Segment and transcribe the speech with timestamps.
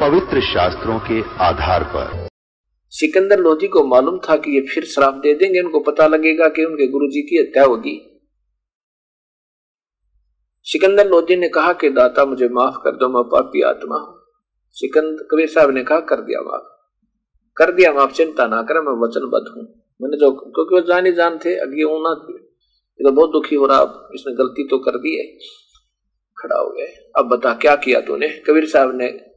[0.00, 2.28] पवित्र शास्त्रों के आधार पर।
[2.90, 6.64] सिकंदर लोधी को मालूम था कि ये फिर श्राप दे देंगे, उनको पता लगेगा कि
[6.64, 8.20] उनके गुरुजी की हत्या होगी।
[10.62, 14.24] सिकंदर लोधी ने कहा कि, दाता, मुझे माफ़ कर दो, मैं पापी आत्मा हूँ।
[14.72, 16.96] सिकंदर कबीर साहब ने कहा, कर दिया माफ़।
[17.56, 19.64] कर दिया माफ़, चिंता ना करें, मैं वचनबद्ध हूँ।
[20.02, 23.66] मैंने जो, क्योंकि वो जान ही जान थे अगे ऊना ये तो बहुत दुखी हो
[23.66, 25.38] रहा इसने गलती तो कर दी है।
[26.38, 28.28] खड़ा हो गए। अब बता, क्या किया तूने?
[28.28, 29.29] कबीर साहब ने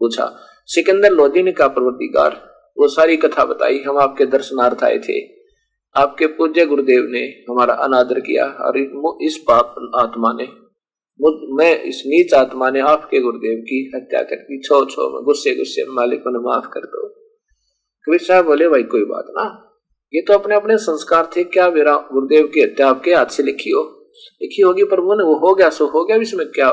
[0.00, 0.26] पूछा,
[0.66, 2.32] सिकंदर लोधी ने कहा प्रवर्तिकार
[2.76, 5.20] वो सारी कथा बताई, हम आपके दर्शनार्थ आए थे।
[5.96, 8.78] आपके पूज्य गुरुदेव ने हमारा अनादर किया और
[9.22, 10.48] इस पाप आत्मा ने,
[11.54, 15.54] मैं इस नीच आत्मा ने आपके गुरुदेव की हत्या कर दी। छो छो में गुस्से
[15.54, 17.08] गुस्से, मालिक ने माफ़ कर दो।
[18.04, 19.44] कबीर साहब बोले, भाई, कोई बात ना।
[20.14, 23.70] ये तो अपने अपने संस्कार थे। क्या मेरा गुरुदेव की हत्या आपके हाथ से लिखी
[23.70, 23.82] हो?
[24.42, 26.68] लिखी होगी पर वो वो हो गया, सो हो गया इसमें क्या,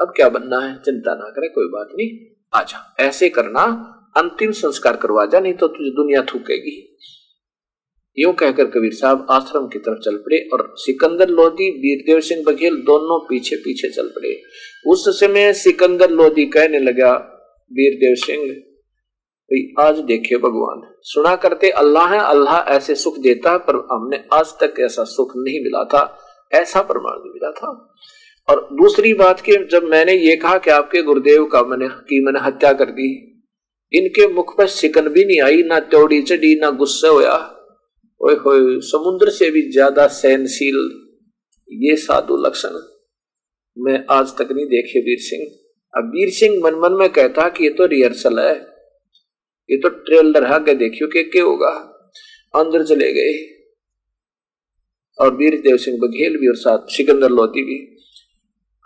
[0.00, 0.74] अब क्या बनना है?
[0.76, 3.62] चिंता ना करे, कोई बात नहीं। आजा, ऐसे करना
[4.16, 6.78] अंतिम संस्कार करवा जा, नहीं तो तुझे दुनिया थूकेगी।
[8.18, 12.76] यूँ कहकर कबीर साहब आश्रम की तरफ़ चल पड़े और सिकंदर लोधी, वीरदेव सिंह बघेल
[12.76, 14.34] दोनों पीछे पीछे चल पड़े।
[14.86, 17.12] उस समय सिकंदर लोधी कहने लगा,
[17.70, 18.44] वीरदेव सिंह,
[19.50, 24.52] भाई, आज देखे भगवान। सुना करते अल्लाह है, अल्लाह ऐसे सुख देता पर हमने आज
[24.60, 26.02] तक ऐसा सुख नहीं मिला था,
[26.52, 27.72] ऐसा प्रमाण नहीं मिला था।
[28.52, 32.40] और दूसरी बात की जब मैंने ये कहा कि आपके गुरुदेव का मैंने, की मैंने
[32.40, 33.08] हत्या कर दी,
[33.92, 37.36] इनके मुख पर सिकन भी नहीं आई, ना त्योड़ी चढ़ी, ना गुस्से होया।
[38.20, 40.76] ओए होए, समुद्र से भी ज़्यादा सहनशील
[41.68, 42.74] ये साधु लक्षण
[43.76, 45.44] मैं आज तक नहीं देखे वीर सिंह।
[45.94, 48.54] अब वीर सिंह मन मन में कहता कि ये तो रिहर्सल है।
[49.68, 51.70] ये तो ट्रेलर है, आगे देखियो के क्या होगा।
[52.54, 53.32] अंदर चले गए।
[55.18, 57.78] और वीर देव सिंह बघेल भी और साथ सिकंदर लोधी भी।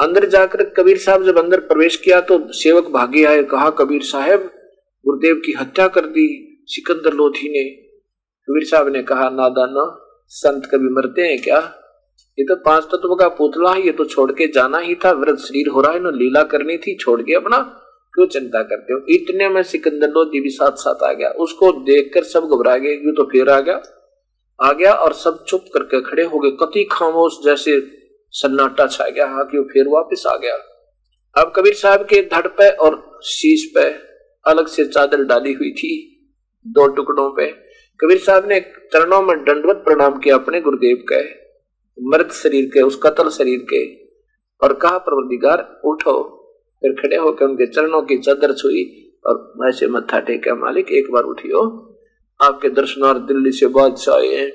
[0.01, 4.51] अंदर जाकर कबीर साहब जब अंदर प्रवेश किया तो सेवक भागे आए, कहा, कबीर साहब,
[5.05, 6.29] गुरुदेव की हत्या कर दी,
[6.69, 7.65] सिकंदर लोधी ने।
[8.49, 9.85] कबीर साहब ने कहा, नादाना,
[10.29, 11.59] संत कभी मरते हैं क्या?
[12.39, 15.39] ये तो पाँच तत्व का पुतला है, ये तो छोड़ के जाना ही था वृद्ध
[15.39, 17.59] शरीर हो रहा है लीला करनी थी, छोड़ के अपना,
[18.15, 19.01] क्यों चिंता करते हो?
[19.09, 23.15] इतने में सिकंदर लोधी भी साथ साथ आ गया, उसको देखकर सब घबरा गए क्यों
[23.15, 23.83] तो फिर आ गया
[24.59, 27.77] आ गया और सब चुप करके खड़े हो गए, कति खामोश जैसे
[28.35, 30.57] सन्नाटा छा गया हाँ क्यों फिर वापिस आ गया।
[31.37, 33.85] अब कबीर साहब के धड़ पे और शीश पे
[34.47, 35.93] अलग से चादर डाली हुई थी,
[36.67, 37.51] दो टुकड़ों पे।
[38.01, 38.61] कबीर साहब ने
[38.93, 41.23] चरणों में दंडवत प्रणाम किया, अपने गुरुदेव के,
[41.99, 43.85] मृत शरीर के, उस कतल शरीर के,
[44.63, 46.23] और कहा प्रवधिकार उठो।
[46.83, 48.85] फिर खड़े होकर उनके चरणों की चादर छुई
[49.27, 51.63] और ऐसे मत्था टेका, मालिक, एक बार उठियो।
[52.41, 54.51] आपके दर्शनार्थ दिल्ली से बादशाह आए हैं,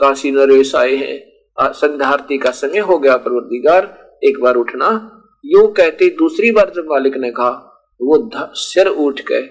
[0.00, 1.18] काशी नरेश आए हैं
[1.60, 4.88] संध्यारती का समय हो गया प्रवधिकार एक बार उठना।
[5.44, 7.64] यूँ कहते दूसरी बार जब मालिक ने कहा,
[8.00, 9.48] वो सिर उठ गए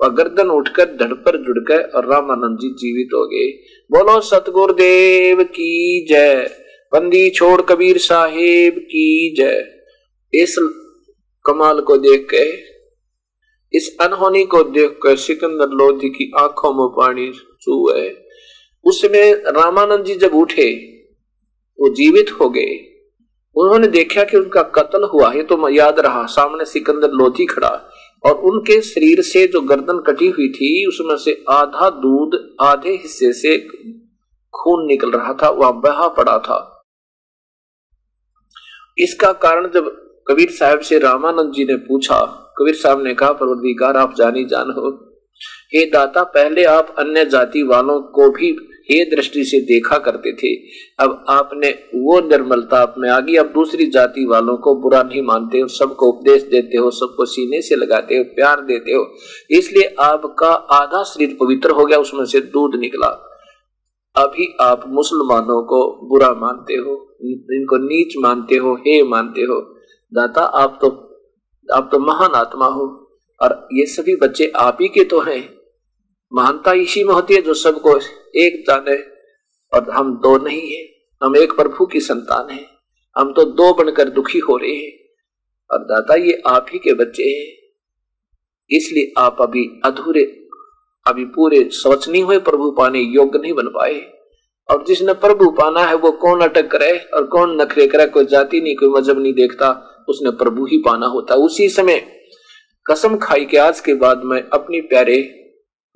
[0.00, 3.46] वह गर्दन उठकर धड़ पर जुड़ गए और रामानंद जी जीवित हो गए।
[3.90, 6.50] बोलो, सतगुरुदेव की जय।
[6.92, 9.64] बंदी छोड़ कबीर साहेब की जय।
[10.32, 10.56] इस
[11.44, 12.44] कमाल को देख के,
[13.72, 17.32] इस अनहोनी को देख कर सिकंदर लोधी की आँखों में पानी
[17.62, 18.10] चूहे
[18.84, 20.97] उसमें रामानंद जी जब उठे
[21.78, 22.76] वो जीवित हो गए।
[23.56, 27.68] उन्होंने देखा कि उनका कत्ल हुआ है तो याद रहा, सामने सिकंदर लोधी खड़ा
[28.24, 33.32] और उनके शरीर से जो गर्दन कटी हुई थी, उसमें से आधा दूध, आधे हिस्से
[33.32, 33.56] से
[34.54, 36.58] खून निकल रहा था, वह बहा पड़ा था।
[38.98, 39.90] इसका कारण जब
[40.28, 42.20] कबीर साहब से रामानंद जी ने पूछा,
[42.58, 44.90] कबीर साहब ने कहा, परवरदिगार, आप जानी जान हो।
[45.74, 48.50] हे दाता, पहले आप अन्य जाति वालों को भी
[48.90, 50.54] हे दृष्टि से देखा करते थे।
[50.98, 55.22] अब आपने वो निर्मलता आप में आ गई अब दूसरी जाति वालों को बुरा नहीं
[55.22, 59.06] मानते हो सबको उपदेश देते हो, सबको सीने से लगाते हो, प्यार देते हो।
[59.50, 63.08] इसलिए आपका आधा शरीर पवित्र हो गया, उसमें से दूध निकला।
[64.16, 66.94] अभी आप मुसलमानों को बुरा मानते हो,
[67.24, 69.60] इनको नीच मानते हो, हे मानते हो।
[70.12, 70.88] दाता, आप तो
[71.68, 72.84] आप तो महान आत्मा हो,
[73.40, 75.57] और ये सभी बच्चे आप ही के तो हैं।
[76.34, 77.96] महानता इसी में होती है जो सबको
[78.36, 78.96] एक जाने
[79.74, 80.88] और हम दो नहीं है।
[81.22, 82.66] हम एक प्रभु की संतान है।
[83.18, 84.92] हम तो दो बनकर दुखी हो रहे हैं।
[85.70, 87.58] और दादा, ये आप ही के बच्चे हैं।
[88.70, 90.48] इसलिए आप अभी अधूरे,
[91.06, 94.00] अभी पूरे सोच नहीं हुए, प्रभु पाने योग्य नहीं बन पाए।
[94.70, 98.60] और जिसने प्रभु पाना है, वो कौन अटक करे और कौन नखरे करे, कोई जाति
[98.60, 102.22] नहीं, कोई मज़हब नहीं देखता, उसने प्रभु ही पाना होता। उसी समय
[102.90, 105.37] कसम खाई के आज के बाद मैं अपनी प्यारे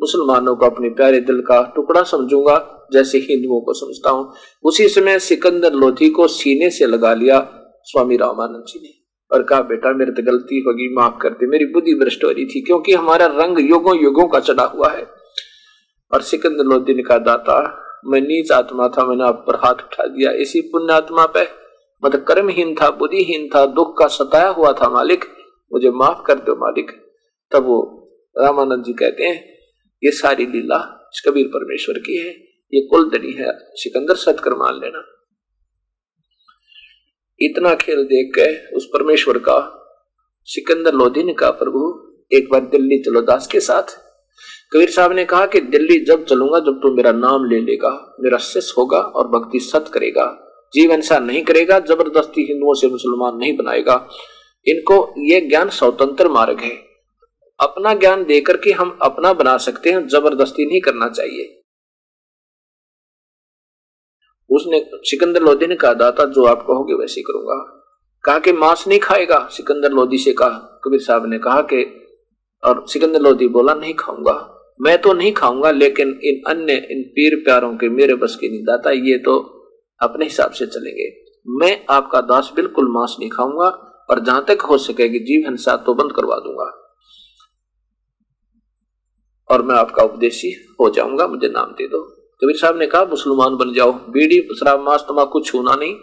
[0.03, 4.33] मुसलमानों को अपने प्यारे दिल का टुकड़ा समझूँगा, जैसे हिंदुओं को समझता हूँ।
[4.65, 7.49] उसी समय सिकंदर लोधी को सीने से लगा लिया
[7.85, 8.89] स्वामी रामानंद जी ने।
[9.33, 12.45] और कहा, बेटा, मेरे तो गलती होगी, माफ़ कर दे। मेरी बुद्धि भ्रष्ट हो रही
[12.45, 15.07] थी, क्योंकि हमारा रंग युगों युगों का चढ़ा हुआ है।
[16.13, 20.07] और सिकंदर लोधी ने कहा, दाता, मैं नीच आत्मा था, मैंने आप पर हाथ उठा
[20.07, 21.63] दिया। इसी पुण्य आत्मा पे
[22.05, 25.25] मतलब कर्महीन था, बुद्धिहीन था, दुख का सताया हुआ था मालिक।
[25.73, 26.91] मुझे माफ़ कर दो मालिक।
[27.53, 27.99] तब वो
[28.39, 29.52] रामानंद जी कहते हैं
[30.05, 32.29] ये सारी लीला कबीर परमेश्वर की है।
[32.75, 35.19] ये कुलदनी है। सिकंदर सतकर मान लेना।
[37.41, 39.79] इतना खेल देख के उस परमेश्वर का,
[40.45, 43.83] सिकंदर लोधी ने कहा प्रभु, एक बार दिल्ली चलो दास के साथ।
[44.73, 48.39] कबीर साहब ने कहा कि दिल्ली जब चलूँगा, जब तू मेरा नाम ले लेगा, मेरा
[48.39, 53.57] शिष्य होगा और भक्ति सत करेगा। जीवन सा नहीं करेगा, ज़बरदस्ती हिंदुओं से मुसलमान नहीं
[53.57, 54.09] बनाएगा।
[54.67, 56.92] इनको ये ज्ञान स्वतंत्र मार्ग है।
[57.63, 61.59] अपना ज्ञान देकर के हम अपना बना सकते हैं, ज़बरदस्ती नहीं करना चाहिए।
[64.51, 67.79] उसने सिकंदर लोधी ने कहा, दाता, जो आप कहोगे वैसे करूँगा।
[68.25, 69.49] कहा कि मांस नहीं खाएगा?
[69.53, 72.09] सिकंदर लोधी से कहा, कबीर साहब ने कहा कि,
[72.65, 74.49] और सिकंदर लोधी बोला, नहीं खाऊँगा।
[74.81, 78.63] मैं तो नहीं खाऊँगा, लेकिन इन अन्य, इन पीर प्यारों के मेरे बस की नहीं।
[78.63, 79.39] दाता, ये तो
[80.01, 84.79] अपने हिसाब से चलेंगे। मैं आपका दास बिल्कुल मांस नहीं खाऊँगा, और जहाँ तक हो
[84.79, 86.82] सकेगी जीव हिंसा तो बंद करवा दूँगा।
[89.53, 92.03] और मैं आपका उपदेशी हो जाऊँगा, मुझे नाम दे दो।
[92.43, 95.97] कबीर साहब ने कहा, मुसलमान बन जाओ। बीड़ी शराब मांस तमाकू छूना नहीं।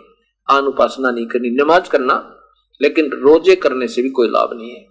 [0.50, 2.40] आन उपासना नहीं करनी। नमाज़ करना,
[2.82, 4.88] लेकिन रोज़े करने से भी कोई लाभ नहीं है।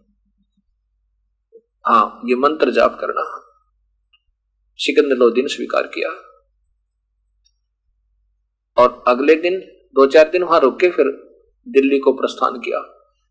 [1.87, 3.45] हाँ ये मंत्र जाप करना।
[4.77, 6.09] सिकंदर लोधी ने स्वीकार किया।
[8.83, 9.59] और अगले दिन
[9.95, 11.07] दो चार दिन वहाँ रुक के फिर
[11.69, 12.79] दिल्ली को प्रस्थान किया।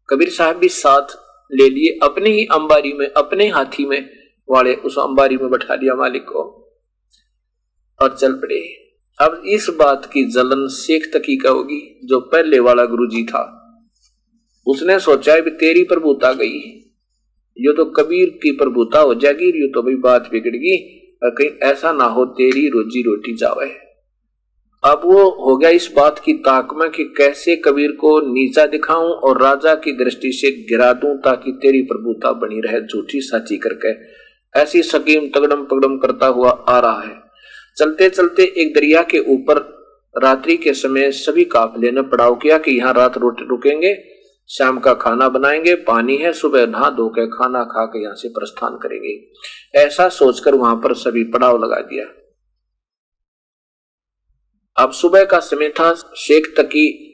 [0.10, 1.08] कबीर साहब भी साथ
[1.52, 5.96] ले लिए। अपने ही अंबारी में, अपने हाथी में वाले उस अंबारी में बैठा लिया
[5.96, 6.44] मालिक को।
[8.00, 8.60] और चल पड़े।
[9.20, 13.44] अब इस बात की जलन शेख तकी का होगी जो पहले वाला गुरु जी था।
[14.68, 16.84] उसने सोचा भी तेरी प्रभुता गई
[17.58, 20.76] यो तो कबीर की प्रभुता हो जाएगी, यो तो भाई बात बिगड़गी,
[21.24, 23.68] और कहीं ऐसा ना हो तेरी रोजी रोटी जावे।
[24.84, 29.10] अब वो हो गया इस बात की ताक में कि कैसे कबीर को नीचा दिखाऊँ
[29.10, 33.94] और राजा की दृष्टि से गिरा दूँ ताकि तेरी प्रभुता बनी रहे, झूठी साची करके।
[34.56, 37.22] ऐसी सकीम तगड़म पगड़म करता हुआ आ रहा है।
[37.78, 39.78] चलते चलते एक दरिया के ऊपर
[40.24, 44.04] रात्रि के समय सभी काफिले ने पड़ाव किया कि यहाँ रात रुकेंगे,
[44.48, 48.30] शाम का खाना बनाएँगे, पानी है, सुबह नहा धो के खाना खा के यहाँ से
[48.30, 49.32] प्रस्थान करेंगे।
[49.76, 52.06] ऐसा सोचकर वहाँ पर सभी पड़ाव लगा दिया।
[54.84, 57.07] अब सुबह का समय था, शेख तकी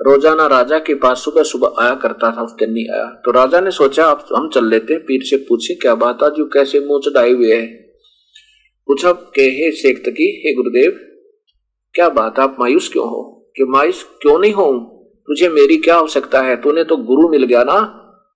[0.00, 3.60] रोज़ाना राजा के पास सुबह सुबह आया करता था, उस दिन नहीं आया। तो राजा
[3.60, 7.30] ने सोचा अब हम चल लेते पीर से पूछे, क्या बात आज कैसे मुँह चढ़ाए
[7.30, 7.66] हुए है?
[8.88, 10.90] पूछा, के हे शेख तकी हे गुरुदेव,
[11.94, 13.52] क्या बात, आप मायूस क्यों हो?
[13.56, 14.72] कि मायूस क्यों नहीं हो?
[15.28, 16.56] तुझे मेरी क्या आवश्यकता है?
[16.62, 17.78] तूने तो गुरु मिल गया ना?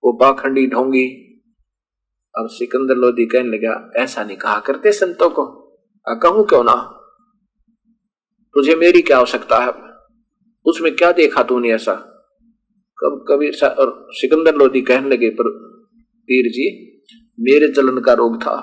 [0.03, 1.07] वो पाखंडी ढोंगी।
[2.35, 5.45] अब सिकंदर लोधी कहने लगा, ऐसा नहीं कहा करते संतों को।
[6.07, 6.75] कहूँ क्यों ना?
[8.53, 9.86] तुझे मेरी क्या आवश्यकता है?
[10.67, 11.93] उसमें क्या देखा तूने ऐसा?
[12.97, 15.49] कब, कभी और सिकंदर लोधी कहने लगे, पर
[16.29, 16.67] पीर जी,
[17.39, 18.55] मेरे जलन का रोग था,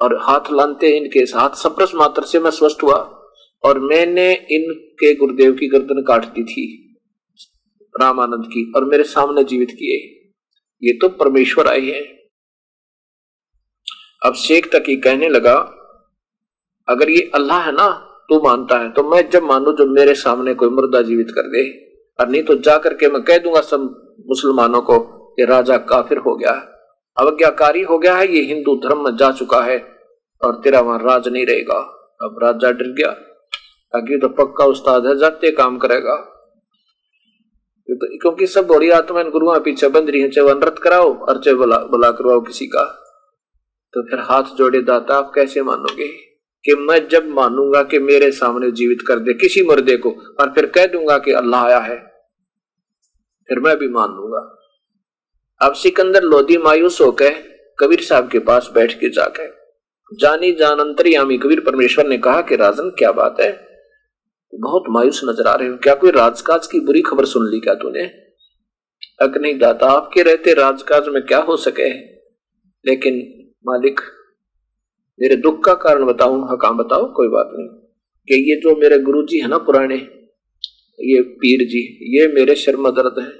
[0.00, 2.96] और हाथ लानते इनके साथ सप्रस मात्र से मैं स्वस्थ हुआ,
[3.64, 6.66] और मैंने इनके गुरुदेव की गर्दन काट दी थी,
[7.94, 9.96] रामानंद की, और मेरे सामने जीवित किए।
[10.82, 12.04] ये तो परमेश्वर आए हैं।
[14.22, 15.54] अब शेख तक ही कहने लगा,
[16.88, 20.54] अगर ये अल्लाह है ना तू मानता है। तो मैं जब मानू जो मेरे सामने
[20.54, 21.62] कोई मुर्दा जीवित कर दे,
[22.20, 23.80] और नहीं तो जाकर के मैं कह दूँगा सब
[24.28, 24.98] मुसलमानों को
[25.36, 26.68] कि राजा काफिर हो गया है।
[27.18, 29.78] अवज्ञाकारी हो गया है, ये हिंदू धर्म में जा चुका है,
[30.44, 33.08] और तेरा वहाँ राज नहीं रहेगा। अब राजा डर गया।
[33.94, 36.16] आगे तो पक्का उस्ताद है जाते काम करेगा।
[37.88, 41.38] तो क्योंकि सब बड़ी आत्मा गुरुआ पीछे बंद रही है, चाहे वन रत कराओ, और
[41.38, 42.84] चाहे बुला बुला करवाओ किसी का।
[43.92, 46.31] तो फिर हाथ जोड़े दाता, आप कैसे मानोगे?
[46.64, 50.66] कि मैं जब मानूँगा कि मेरे सामने जीवित कर दे किसी मुर्दे को, और फिर
[50.66, 51.96] कह दूँगा कि अल्लाह आया है,
[53.48, 54.48] फिर मैं भी मान लूँगा।
[55.60, 57.34] अब सिकंदर लोधी मायूस होकर
[57.78, 59.50] कबीर साहब के पास बैठ के जाकर
[60.12, 63.50] जानी जान अंतरियामी कबीर परमेश्वर ने कहा कि राजन, क्या बात है?
[64.52, 67.74] बहुत मायूस नज़र आ रहे हो, क्या कोई राजकाज की बुरी खबर सुन ली क्या
[67.74, 68.02] तूने?
[69.22, 71.88] अग्नि दाता आपके रहते राजकाज में क्या हो सके?
[72.84, 73.14] लेकिन
[73.64, 74.00] मालिक
[75.20, 77.68] मेरे दुख का कारण बताऊँ हाँ काम बताओ, कोई बात नहीं।
[78.28, 79.94] कि ये जो मेरे गुरु जी है ना, पुराने,
[81.00, 83.30] ये पीर जी, ये मेरे सिर में दर्द है।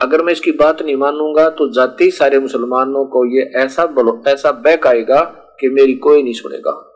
[0.00, 4.22] अगर मैं इसकी बात नहीं मानूँगा तो जाते ही सारे मुसलमानों को ये ऐसा बोलो,
[4.28, 5.20] ऐसा बैक आएगा
[5.60, 6.86] कि मेरी कोई नहीं सुनेगा।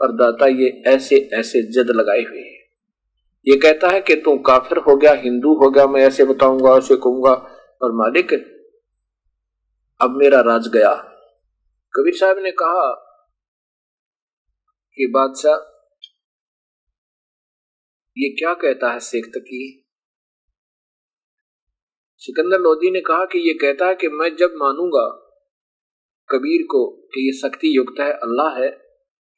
[0.00, 2.58] और दाता ये ऐसे ऐसे जद लगाए हुए हैं।
[3.48, 6.96] ये कहता है कि तू काफिर हो गया, हिंदू हो गया, मैं ऐसे बताऊँगा, ऐसे
[6.96, 7.32] कहूँगा।
[7.82, 8.32] और मालिक,
[10.00, 10.94] अब मेरा राज गया।
[11.94, 13.08] कबीर साहब ने कहा
[14.98, 15.56] कि बादशाह,
[18.16, 19.62] ये क्या कहता है शेख तकी
[22.22, 25.06] सिकंदर लोधी ने कहा कि ये कहता है कि मैं जब मानूँगा
[26.28, 26.84] कबीर को
[27.14, 28.68] कि ये शक्ति युक्त है, अल्लाह है,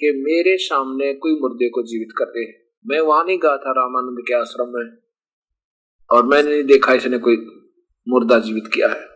[0.01, 2.45] कि मेरे सामने कोई मुर्दे को जीवित कर दे।
[2.85, 4.85] मैं वहाँ नहीं गया था रामानंद के आश्रम में,
[6.11, 7.37] और मैंने नहीं देखा इसने कोई
[8.07, 9.14] मुर्दा जीवित किया है।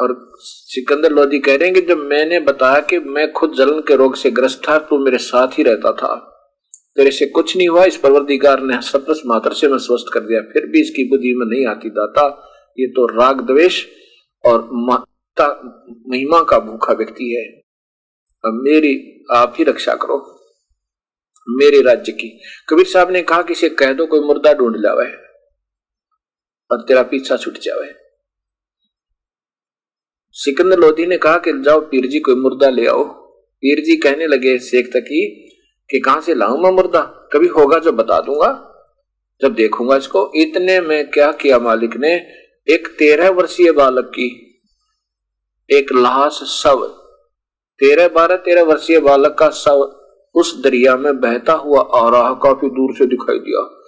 [0.00, 3.96] और सिकंदर लोधी कह रहे हैं कि जब मैंने बताया कि मैं खुद जलन के
[3.96, 6.30] रोग से ग्रस्त था तो मेरे साथ ही रहता था।
[6.96, 10.40] तेरे से कुछ नहीं हुआ, इस परवरदिगार ने सतरस मात्र से मैं स्वस्थ कर दिया।
[10.40, 13.84] फिर भी इसकी बुद्धि में नहीं आती दाता। ये तो राग द्वेष
[14.44, 15.60] और माता,
[16.08, 17.60] महिमा का भूखा व्यक्ति है।
[18.44, 20.40] अब मेरी, आप ही रक्षा करो।
[21.48, 25.06] मेरे राज्य की। कबीर साहब ने कहा कि इसे कह दो, कोई मुर्दा ढूंढ लावे
[26.70, 28.03] और तेरा पीछा छूट जावे।
[30.36, 33.04] सिकंदर लोधी ने कहा कि जाओ, पीर जी, कोई मुर्दा ले आओ।
[33.60, 35.26] पीर जी कहने लगे, शेख तकी,
[35.90, 37.00] कि कहाँ से लाऊं मैं मुर्दा?
[37.32, 38.70] कभी होगा जो बता दूँगा?
[39.42, 42.14] जब देखूँगा इसको, इतने में क्या किया मालिक ने?
[42.70, 44.60] एक तेरह वर्षीय बालक की,
[45.70, 46.86] एक लाश शव,
[47.78, 50.00] तेरह बारह, तेरह वर्षीय बालक का शव
[50.34, 53.83] उस दरिया में बहता हुआ आ रहा काफ़ी दूर से दिखाई दिया।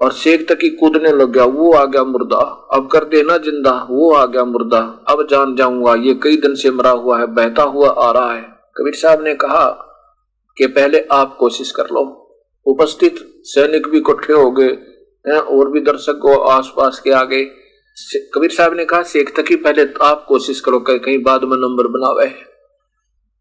[0.00, 2.38] और शेख तक ही कूदने लग गया, वो आ गया मुर्दा।
[2.72, 6.70] अब कर देना ज़िंदा, वो आ गया मुर्दा। अब जान जाऊँगा, ये कई दिन से
[6.70, 8.42] मरा हुआ है, बहता हुआ आ रहा है।
[8.76, 9.64] कबीर साहब ने कहा
[10.56, 12.02] कि पहले आप कोशिश कर लो।
[12.66, 14.70] उपस्थित सैनिक भी इकट्ठे हो गए
[15.24, 17.44] और भी दर्शक को आस पास के आगे
[18.34, 21.86] कबीर साहब ने कहा शेख तक ही पहले आप कोशिश करो, कहीं बाद में नंबर
[21.90, 22.32] बनावे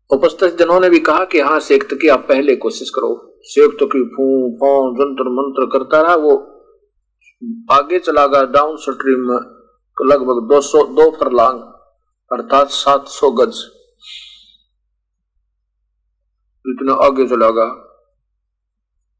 [0.09, 3.09] उपस्थित जनों ने भी कहा कि हाँ शेख तकी आप पहले कोशिश करो।
[3.45, 4.25] शेख तकी फू
[4.55, 6.31] फू जंतर मंत्र करता रहा, वो
[7.71, 9.37] आगे चला गया डाउन स्ट्रीम में
[10.11, 11.59] लगभग 200 दो फरलांग,
[12.31, 13.63] अर्थात 700 गज।
[16.65, 17.73] इतना आगे चला गया।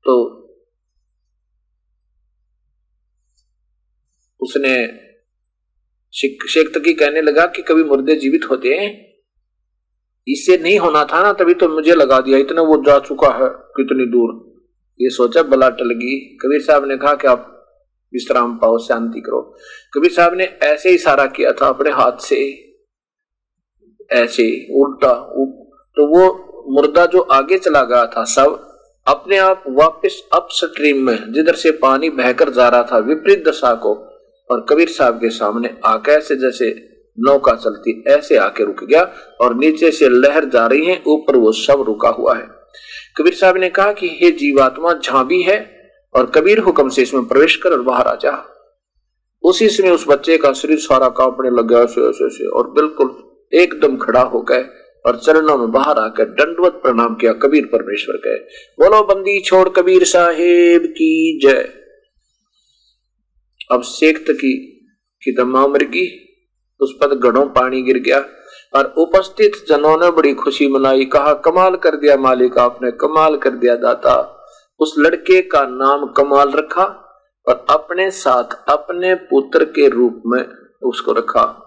[0.06, 0.16] तो
[4.42, 4.76] उसने
[6.14, 9.05] शेख तकी कहने लगा कि कभी मुर्दे जीवित होते हैं?
[10.28, 13.50] इससे नहीं होना था ना, तभी तो मुझे लगा दिया, इतना वो जा चुका है,
[13.78, 14.34] कितनी दूर।
[15.00, 17.52] ये सोचा बला टल गई। कबीर साहब ने कहा कि आप
[18.14, 19.42] विश्राम पाओ, शांति करो।
[19.94, 22.38] कबीर साहब ने ऐसे ही सारा किया था, अपने हाथ से।
[24.12, 24.44] ऐसे
[24.76, 25.14] उल्टा
[25.98, 26.24] तो वो
[26.72, 28.62] मुर्दा जो आगे चला गया था, सब
[29.08, 33.74] अपने आप वापस अप स्ट्रीम में, जिधर से पानी बहकर जा रहा था, विपरीत दशा
[33.76, 33.94] को।
[34.50, 36.72] और कबीर साहब के सामने आकाश से जैसे
[37.20, 39.02] नौका चलती ऐसे आके रुक गया
[39.42, 42.48] और नीचे से लहर जा रही है, ऊपर वो सब रुका हुआ है।
[43.18, 45.76] कबीर साहब ने कहा कि हे जीवात्मा भी है
[46.16, 48.52] और कबीर हुक्म से इसमें प्रवेश कर और बाहर आ जा
[49.44, 53.34] उसी समय उस बच्चे का शरीर सारा कांपने लग गया, ऐसे ऐसे ऐसे, और बिल्कुल
[53.54, 54.66] एकदम खड़ा हो गए
[55.06, 58.38] और चरणों में बाहर आकर दंडवत प्रणाम किया, कबीर परमेश्वर के।
[58.84, 61.70] बोलो, बंदी छोड़ कबीर साहेब की जय।
[63.72, 64.72] अब शेख की
[65.24, 66.25] की तमाम मृगी
[66.80, 68.26] उस पर घड़ों पानी गिर गया
[68.76, 73.50] और उपस्थित जनों ने बड़ी खुशी मनाई। कहा, कमाल कर दिया मालिक आपने, कमाल कर
[73.50, 74.32] दिया दाता।
[74.80, 76.84] उस लड़के का नाम कमाल रखा
[77.48, 80.48] और अपने साथ अपने पुत्र के रूप में
[80.84, 81.62] उसको रखा।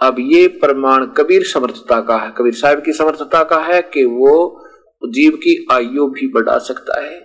[0.00, 4.64] अब ये प्रमाण कबीर समर्थता का है। कबीर साहब की समर्थता का है कि वो
[5.08, 7.20] जीव की आयु भी बढ़ा सकता है।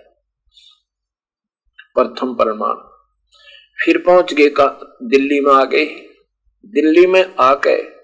[1.95, 2.75] प्रथम प्रमाण।
[3.86, 6.09] फिर पहुँच गए का दिल्ली में आ गए।
[6.70, 8.00] दिल्ली में आके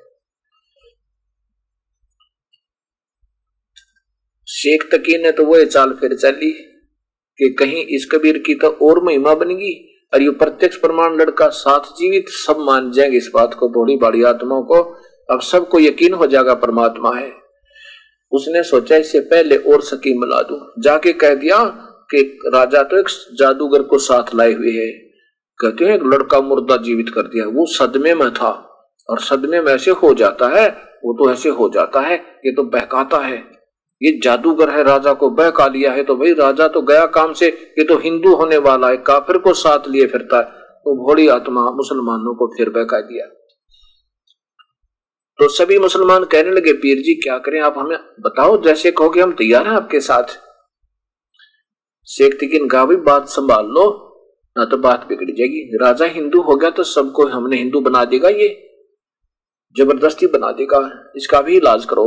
[4.47, 6.51] शेख तकी ने तो वो चाल फिर चली
[7.39, 11.79] कि कहीं इस कबीर की तो और महिमा बनेगी और ये प्रत्यक्ष प्रमाण लड़का साथ
[11.79, 14.75] जीवित सब मान जाएँगे इस बात को बड़ी बड़ी आत्माओं को।
[15.31, 17.31] अब सबको यकीन हो जाएगा परमात्मा है।
[18.31, 21.63] उसने सोचा, इससे पहले और सकी मिला दू। जाके कह दिया
[22.11, 25.04] कि राजा तो एक जादूगर को साथ लाए हुए है।
[25.59, 28.49] कहते हैं, एक लड़का मुर्दा जीवित कर दिया वो सदमे में था
[29.09, 30.67] और सदमे में ऐसे हो जाता है,
[31.05, 33.37] वो तो ऐसे हो जाता है, ये तो बहकाता है।
[34.01, 37.47] ये जादूगर है, राजा को बहका लिया है तो भाई राजा तो गया काम से,
[37.47, 41.61] ये तो हिंदू होने वाला है, काफिर को साथ लिए फिरता है तो भोड़ी आत्मा
[41.71, 43.25] मुसलमानों को फिर बहका दिया।
[45.39, 49.31] तो सभी मुसलमान कहने लगे, पीर जी, क्या करें, आप हमें बताओ, जैसे कहोगे हम
[49.31, 50.37] तैयार हैं आपके साथ।
[52.07, 54.04] शेख तकीन कहा भी बात संभाल लो
[54.55, 58.29] ना तो बात बिगड़ जाएगी। राजा हिंदू हो गया तो सबको हमने हिंदू बना देगा
[58.29, 58.47] ये।
[59.75, 60.79] ज़बरदस्ती बना देगा।
[61.15, 62.05] इसका भी इलाज करो।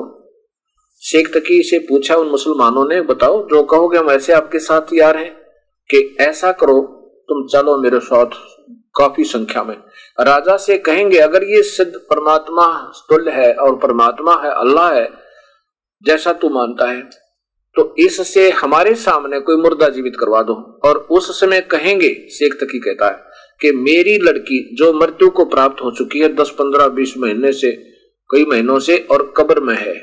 [1.02, 5.17] शेख तकी से पूछा उन मुसलमानों ने, बताओ, जो कहोगे हम ऐसे आपके साथ तैयार
[5.17, 5.31] हैं
[5.90, 6.81] कि ऐसा करो,
[7.28, 8.31] तुम चलो मेरे साथ
[8.95, 9.76] काफ़ी संख्या में।
[10.19, 15.09] राजा से कहेंगे, अगर ये सिद्ध परमात्मा तुल्य है और परमात्मा है, अल्लाह है,
[16.05, 17.02] जैसा तू मानता है।
[17.78, 20.54] तो इससे हमारे सामने कोई मुर्दा जीवित करवा दो।
[20.85, 23.23] और उस समय कहेंगे शेख तकी कहता है,
[23.61, 27.70] कि मेरी लड़की जो मृत्यु को प्राप्त हो चुकी है दस पंद्रह बीस महीने से,
[28.30, 29.94] कई महीनों से और कब्र में है।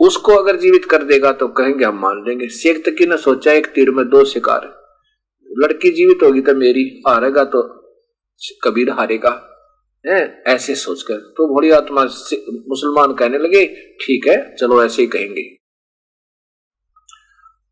[0.00, 3.66] उसको अगर जीवित कर देगा तो कहेंगे, हम मान लेंगे। शेख तकी ने सोचा, एक
[3.66, 4.78] तीर में दो शिकार
[5.50, 7.62] लड़की जीवित होगी तो मेरी हारेगा तो
[8.64, 9.30] कबीर हारेगा,
[10.04, 10.42] है?
[10.46, 13.66] ऐसे सोचकर। तो भोली आत्मा मुसलमान कहने लगे,
[14.00, 15.42] ठीक है, चलो ऐसे ही कहेंगे।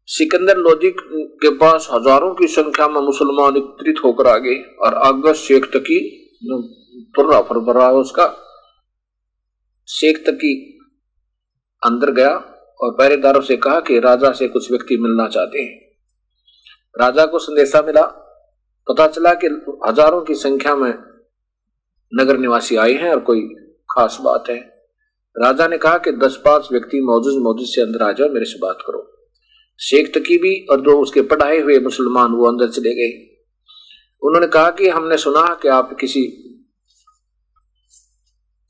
[0.08, 5.34] सिकंदर लोधी के पास हज़ारों की संख्या में मुसलमान एकत्रित होकर आ गए और आगे
[5.36, 5.98] शेख तकी
[7.16, 8.26] तुर्रा फर रहा है उसका,
[9.88, 10.52] शेख तकी
[11.82, 12.30] अंदर गया
[12.80, 15.76] और पहरेदारों से कहा कि राजा से कुछ व्यक्ति मिलना चाहते हैं।
[16.94, 18.02] राजा को संदेशा मिला।
[18.86, 19.46] पता चला कि
[19.86, 20.92] हज़ारों की संख्या में
[22.12, 23.46] नगर निवासी आए हैं और कोई
[23.88, 24.58] खास बात है।
[25.36, 28.58] राजा ने कहा कि दस पाँच व्यक्ति मौजूद मौजूद से अंदर आ जाओ, मेरे से
[28.58, 29.04] बात करो।
[29.80, 33.10] शेख तकीबी और जो उसके पढ़ाए हुए मुसलमान वो अंदर चले गए।
[34.22, 36.22] उन्होंने कहा कि हमने सुना कि आप किसी,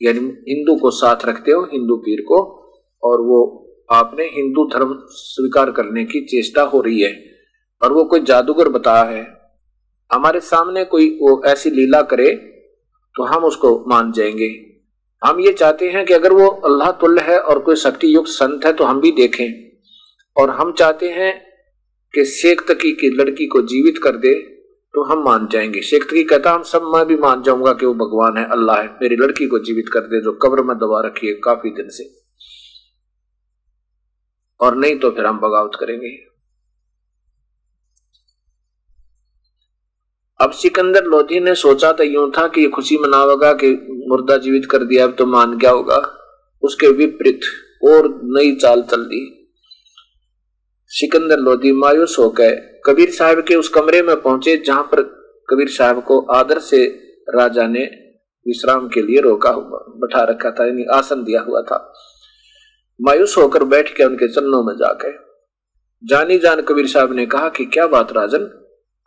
[0.00, 2.40] यानी हिंदू को साथ रखते हो, हिंदू पीर को,
[3.02, 3.38] और वो
[3.90, 7.12] आपने हिंदू धर्म स्वीकार करने की चेष्टा हो रही है
[7.82, 9.26] और वो कोई जादूगर बताया है।
[10.10, 12.30] हमारे सामने कोई वो ऐसी लीला करे
[13.14, 14.48] तो हम उसको मान जाएँगे।
[15.22, 18.66] हम ये चाहते हैं कि अगर वो अल्लाह तुल्य है और कोई शक्ति युक्त संत
[18.66, 19.67] है तो हम भी देखें।
[20.36, 21.46] और हम चाहते हैं
[22.14, 24.34] कि शेख तकी की लड़की को जीवित कर दे
[24.94, 27.94] तो हम मान जाएँगे। शेख तकी कहता हम सब मैं भी मान जाऊँगा कि वो
[27.94, 31.26] भगवान है, अल्लाह है। मेरी लड़की को जीवित कर दे, जो कब्र में दबा रखी
[31.26, 32.20] है काफ़ी दिन से।
[34.60, 36.08] और नहीं तो फिर हम बगावत करेंगे।
[40.40, 43.70] अब सिकंदर लोधी ने सोचा तो यूँ था कि ये खुशी मनावेगा कि
[44.08, 46.14] मुर्दा जीवित कर दिया, अब तो मान गया होगा।
[46.62, 47.40] उसके विपरीत
[47.84, 49.37] और नई चाल चल दी।
[50.90, 55.02] सिकंदर लोधी मायूस हो गए कबीर साहब के उस कमरे में पहुँचे, जहाँ पर
[55.48, 56.84] कबीर साहब को आदर से
[57.28, 57.84] राजा ने
[58.46, 61.94] विश्राम के लिए रोका हुआ, बैठा रखा था, यानी आसन दिया हुआ था।
[63.00, 65.10] मायूस होकर बैठ के उनके चरणों में जाके
[66.02, 68.44] जानी जान कबीर साहब ने कहा कि क्या बात राजन,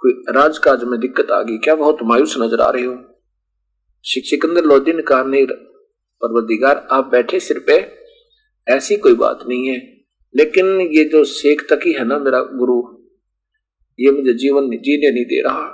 [0.02, 2.98] कोई राजकाज में दिक्कत आ गई, क्या बहुत मायूस नज़र आ रहे हो?
[4.06, 7.86] सिकंदर लोधी ने कहा, नहीं परवरदिगार आप बैठे सिर पे,
[8.68, 10.01] ऐसी कोई बात नहीं है।
[10.36, 12.82] लेकिन ये जो शेख तकी है ना मेरा गुरु,
[14.00, 15.68] ये मुझे जीवन जीने नहीं दे रहा।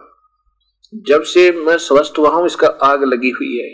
[1.07, 3.69] जब से मैं स्वस्थ हुआ हूँ, इसका आग लगी हुई है।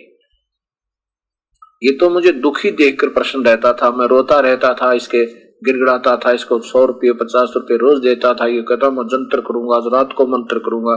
[1.82, 5.24] ये तो मुझे दुखी देखकर प्रश्न रहता था। मैं रोता रहता था, इसके
[5.65, 9.76] गिड़गड़ाता था, इसको सौ रुपये, पचास रुपये रोज देता था। ये कहता मैं जंतर करूँगा,
[9.78, 10.96] आज रात को मंत्र करूँगा।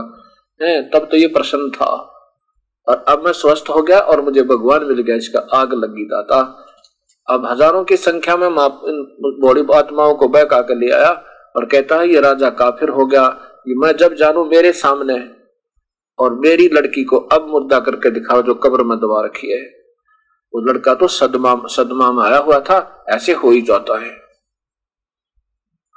[0.61, 1.85] है, तब तो ये प्रश्न था।
[2.87, 6.39] और अब मैं स्वस्थ हो गया और मुझे भगवान मिल गया, इसका आग लगी दाता।
[7.27, 11.09] अब हज़ारों की संख्या में बौड़ी आत्माओं को बहका कर ले आया
[11.55, 13.23] और कहता है, ये राजा काफिर हो गया।
[13.67, 15.17] ये मैं जब जानू, मेरे सामने
[16.19, 19.61] और मेरी लड़की को अब मुद्दा करके दिखाओ, जो कब्र में दबा रखी है।
[20.53, 24.09] वो लड़का तो सदमा सदमा में आया हुआ था, ऐसे हो ही जाता है।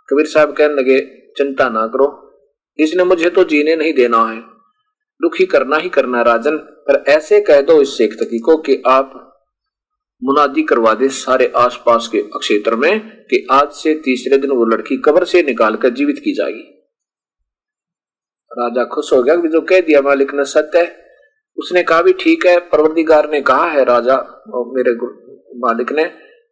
[0.09, 1.01] कबीर साहब कहने लगे,
[1.37, 2.09] चिंता ना करो।
[2.79, 4.39] इसने मुझे तो जीने नहीं देना है।
[5.21, 9.30] दुखी करना ही करना राजन। पर ऐसे कह दो इस शेख तकी को कि आप
[10.23, 14.97] मुनादी करवा दे सारे आसपास के क्षेत्र में कि आज से तीसरे दिन वो लड़की
[14.97, 16.67] कब्र से निकालकर जीवित की जाएगी।
[18.51, 20.99] राजा खुश हो गया कि जो कह दिया मालिक ने सत्य है।
[21.59, 24.93] उसने कहा भी ठीक है, परवरदिगार ने कहा है राजा, और मेरे
[25.59, 26.03] मालिक ने,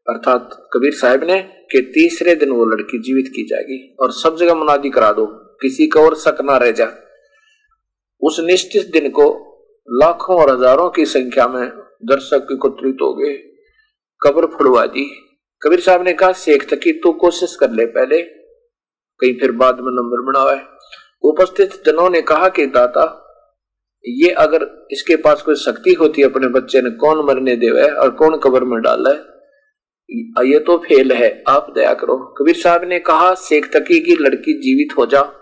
[0.07, 4.55] अर्थात कबीर साहब ने, कि तीसरे दिन वो लड़की जीवित की जाएगी। और सब जगह
[4.55, 5.27] मुनादी करा दो,
[5.63, 6.91] किसी का और शक ना रह जा
[8.23, 9.27] उस निश्चित दिन को
[9.89, 11.69] लाखों और हज़ारों की संख्या में
[12.05, 13.35] दर्शक एकत्रित हो गए।
[14.23, 15.25] कब्र फुड़वा दी।
[15.63, 18.23] कबीर साहब ने कहा शेख तकी तू कोशिश कर ले पहले।
[19.21, 20.67] कहीं फिर बाद में नंबर बनावा है।
[21.23, 23.25] उपस्थित जनों ने कहा कि, दाता,
[24.07, 28.11] ये अगर इसके पास कोई शक्ति होती है, अपने बच्चे ने कौन मरने देवे और
[28.11, 29.17] कौन कब्र में डाला है?
[30.51, 34.53] ये तो फेल है, आप दया करो। कबीर साहब ने कहा शेख तकी की लड़की
[34.53, 35.33] जीवित हो जा।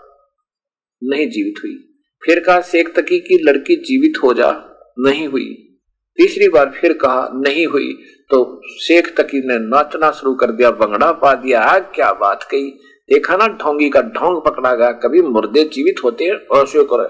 [1.03, 4.51] नहीं जीवित हुई। फिर कहा शेख तकी की लड़की जीवित हो जा,
[4.99, 5.79] नहीं हुई।
[6.17, 11.11] तीसरी बार फिर कहा, नहीं हुई। तो शेख तकी ने नाचना शुरू कर दिया बंगड़ा
[11.11, 12.69] पा दिया। आ, क्या बात कही।
[13.09, 17.07] देखा ना ढोंगी का ढोंग पकड़ा गया। कभी मुर्दे जीवित होते हैं और करे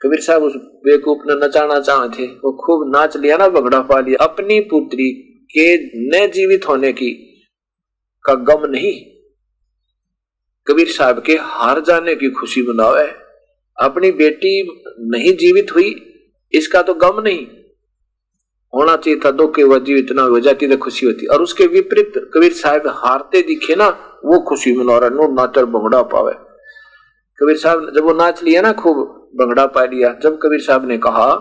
[0.00, 4.00] कबीर साहब उस बेकूफ ने नचाना चाहे थे। वो खूब नाच लिया ना बगड़ा पा
[4.00, 5.10] लिया। अपनी पुत्री
[5.50, 5.66] के
[6.08, 7.10] न जीवित होने की
[8.24, 8.94] का गम नहीं।
[10.66, 13.10] कबीर साहब के हार जाने की खुशी मनाओ है
[13.76, 14.52] अपनी बेटी
[15.10, 15.94] नहीं जीवित हुई
[16.52, 17.46] इसका तो गम नहीं।
[18.72, 21.66] होना चाहिए था, दो के वह जीवित ना हो जाती तो खुशी होती। और उसके
[21.66, 23.88] विपरीत, कबीर साहब हारते दिखे ना,
[24.24, 26.32] वो खुशी मना रहा, नो नाचर बंगड़ा पावे।
[27.38, 30.98] कबीर साहब जब वो नाच लिया ना, खूब बंगड़ा पा लिया, जब कबीर साहब ने
[30.98, 31.32] कहा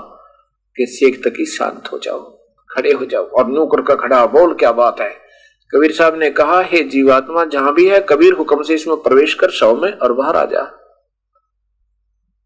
[0.78, 2.20] कि शेख तक ही शांत हो जाओ,
[2.70, 5.10] खड़े हो जाओ, और नौकर का खड़ा, बोल क्या बात है?
[5.74, 9.50] कबीर साहब ने कहा, हे जीवात्मा, जहाँ भी है, कबीर हुक्म से इसमें प्रवेश कर
[9.50, 10.72] शव में, और बाहर आ जा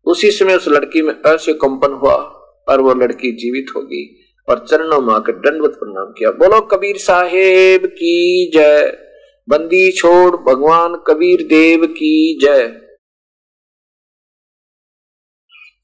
[0.05, 2.15] उसी समय उस लड़की में ऐसे कंपन हुआ,
[2.69, 7.85] और वो लड़की जीवित होगी। और चरणों में आकर दंडवत प्रणाम किया। बोलो, कबीर साहेब
[7.85, 8.97] की जय।
[9.49, 12.81] बंदी छोड़, भगवान कबीर देव की जय।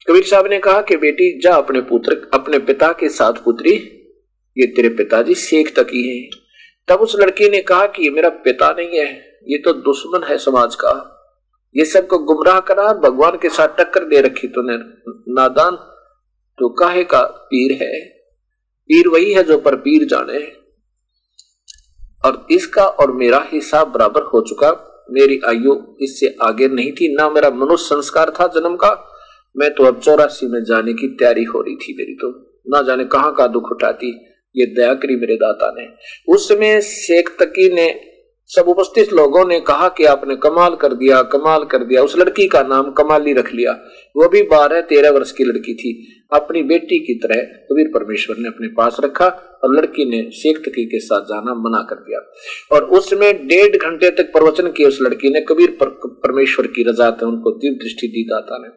[0.08, 3.72] कबीर साहब ने कहा कि, बेटी, जा अपने पुत्र, अपने पिता के साथ पुत्री।
[4.58, 6.30] ये तेरे पिताजी शेख तक ही है।
[6.88, 10.38] तब उस लड़की ने कहा कि, ये मेरा पिता नहीं है। ये तो दुश्मन है
[10.38, 11.08] समाज का।
[11.76, 14.76] ये सबको गुमराह करा भगवान के साथ टक्कर दे रखी तूने।
[15.32, 15.76] नादान
[16.58, 18.21] तो काहे का पीर है?
[18.90, 20.52] पीर वही है जो पर पीर जाने है।
[22.24, 27.30] और इसका और मेरा हिसाब बराबर हो चुका। मेरी आयु इससे आगे नहीं थी, ना
[27.30, 28.90] मेरा मनुष्य संस्कार था जन्म का।
[29.56, 32.30] मैं तो अब चौरासी में जाने की तैयारी हो रही थी मेरी तो।
[32.68, 34.10] ना जाने कहाँ का दुख उठाती,
[34.56, 35.86] ये दया करी मेरे दाता ने।
[36.32, 37.88] उस समय शेख तकी ने
[38.46, 42.48] सब उपस्थित लोगों ने कहा कि आपने कमाल कर दिया कमाल कर दिया। उस लड़की
[42.48, 43.72] का नाम कमाली रख लिया।
[44.16, 48.48] वो भी बारह तेरह वर्ष की लड़की थी। अपनी बेटी की तरह कबीर परमेश्वर ने
[48.48, 49.26] अपने पास रखा
[49.64, 52.32] और लड़की ने शेख तकी के साथ जाना मना कर दिया।
[52.76, 57.10] और उसमें डेढ़ घंटे तक प्रवचन किए उस लड़की ने। कबीर पर, परमेश्वर की रजा
[57.10, 58.68] थे उनको दिव्य दृष्टि दी दाता ने।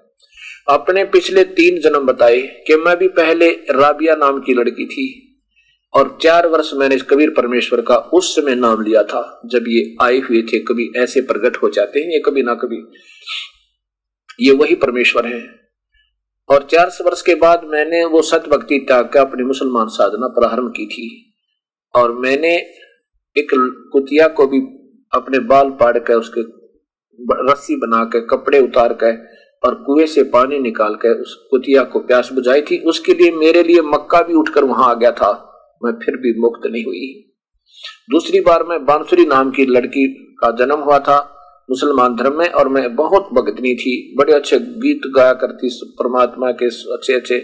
[0.74, 5.22] अपने पिछले तीन जन्म बताए कि मैं भी पहले राबिया नाम की लड़की थी।
[5.96, 10.20] और चार वर्ष मैंने कबीर परमेश्वर का उस समय नाम लिया था, जब ये आए
[10.20, 12.84] हुए थे, कभी ऐसे प्रकट हो जाते हैं, ये कभी ना कभी।
[14.40, 15.50] ये वही परमेश्वर है।
[16.50, 20.74] और चार वर्ष के बाद मैंने वो सत भक्ति त्याग कर अपनी मुसलमान साधना प्रारंभ
[20.78, 21.34] की थी।
[21.96, 22.56] और मैंने
[23.38, 23.48] एक
[23.92, 24.60] कुतिया को भी
[25.14, 26.42] अपने बाल पाड़ कर, उसके
[27.52, 32.00] रस्सी बना कर, कपड़े उतार कर और कुएँ से पानी निकाल कर उस कुतिया को
[32.00, 35.92] प्यास बुझाई थी। उसके लिए मेरे लिए मक्का भी उठकर वहाँ आ गया था। मैं
[35.96, 37.08] फिर भी मुक्त नहीं हुई।
[38.10, 40.08] दूसरी बार मैं बांसुरी नाम की लड़की
[40.40, 41.18] का जन्म हुआ था।
[41.70, 46.66] मुसलमान धर्म में और मैं बहुत भगतनी थी। बड़े अच्छे गीत गाया करती, परमात्मा के
[46.94, 47.38] अच्छे अच्छे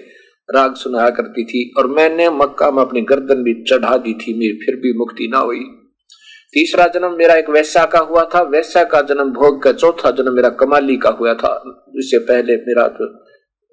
[0.49, 4.53] राग सुनाया करती थी और मैंने मक्का में अपनी गर्दन भी चढ़ा दी थी। मेरी
[4.55, 5.63] फिर भी मुक्ति ना हुई।
[6.53, 10.33] तीसरा जन्म मेरा एक वैश्या का हुआ था। वैश्या का जन्म भोग का चौथा जन्म
[10.33, 11.53] मेरा कमाली का हुआ था।
[11.97, 13.07] इससे पहले मेरा तो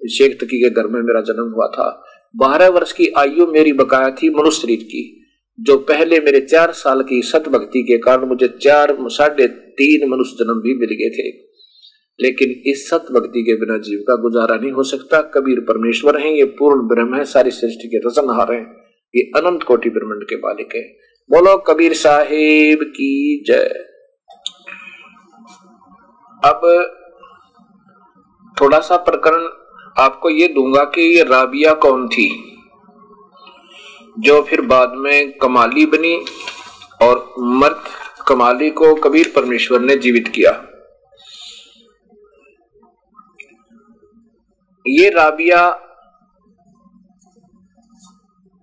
[0.01, 1.87] शेख तकी के घर में मेरा जन्म हुआ था।
[2.35, 5.25] बारह वर्ष की आयु मेरी बकाया थी मनुष्य शरीर की,
[5.59, 10.35] जो पहले मेरे चार साल की सत भक्ति के कारण मुझे चार, साढ़े तीन मनुष्य
[10.39, 11.49] जन्म भी मिल गए थे।
[12.21, 16.31] लेकिन इस सत भक्ति के बिना जीव का गुजारा नहीं हो सकता। कबीर परमेश्वर हैं,
[16.31, 18.77] ये पूर्ण ब्रह्म है, सारी सृष्टि के रसनहार हैं।
[19.15, 20.81] ये अनंत कोटि ब्रह्मंड के मालिक है।
[21.31, 23.85] बोलो, कबीर साहेब की जय।
[26.45, 26.61] अब
[28.61, 29.58] थोड़ा सा प्रकरण
[29.99, 32.27] आपको ये दूँगा कि ये राबिया कौन थी,
[34.19, 36.15] जो फिर बाद में कमाली बनी
[37.01, 37.83] और मर्द
[38.27, 40.51] कमाली को कबीर परमेश्वर ने जीवित किया।
[44.85, 45.61] ये राबिया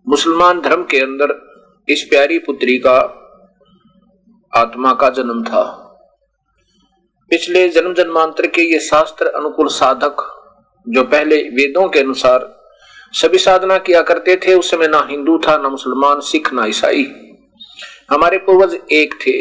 [0.07, 1.35] मुसलमान धर्म के अंदर
[1.89, 2.99] इस प्यारी पुत्री का
[4.53, 5.65] आत्मा का जन्म था।
[7.31, 10.23] पिछले जन्म जन्मांतर के ये शास्त्र अनुकूल साधक
[10.87, 12.55] जो पहले वेदों के अनुसार
[13.15, 17.07] सभी साधना किया करते थे, उस समय ना हिंदू था, ना मुसलमान, सिख, ना ईसाई।
[18.11, 19.33] हमारे पूर्वज एक थे,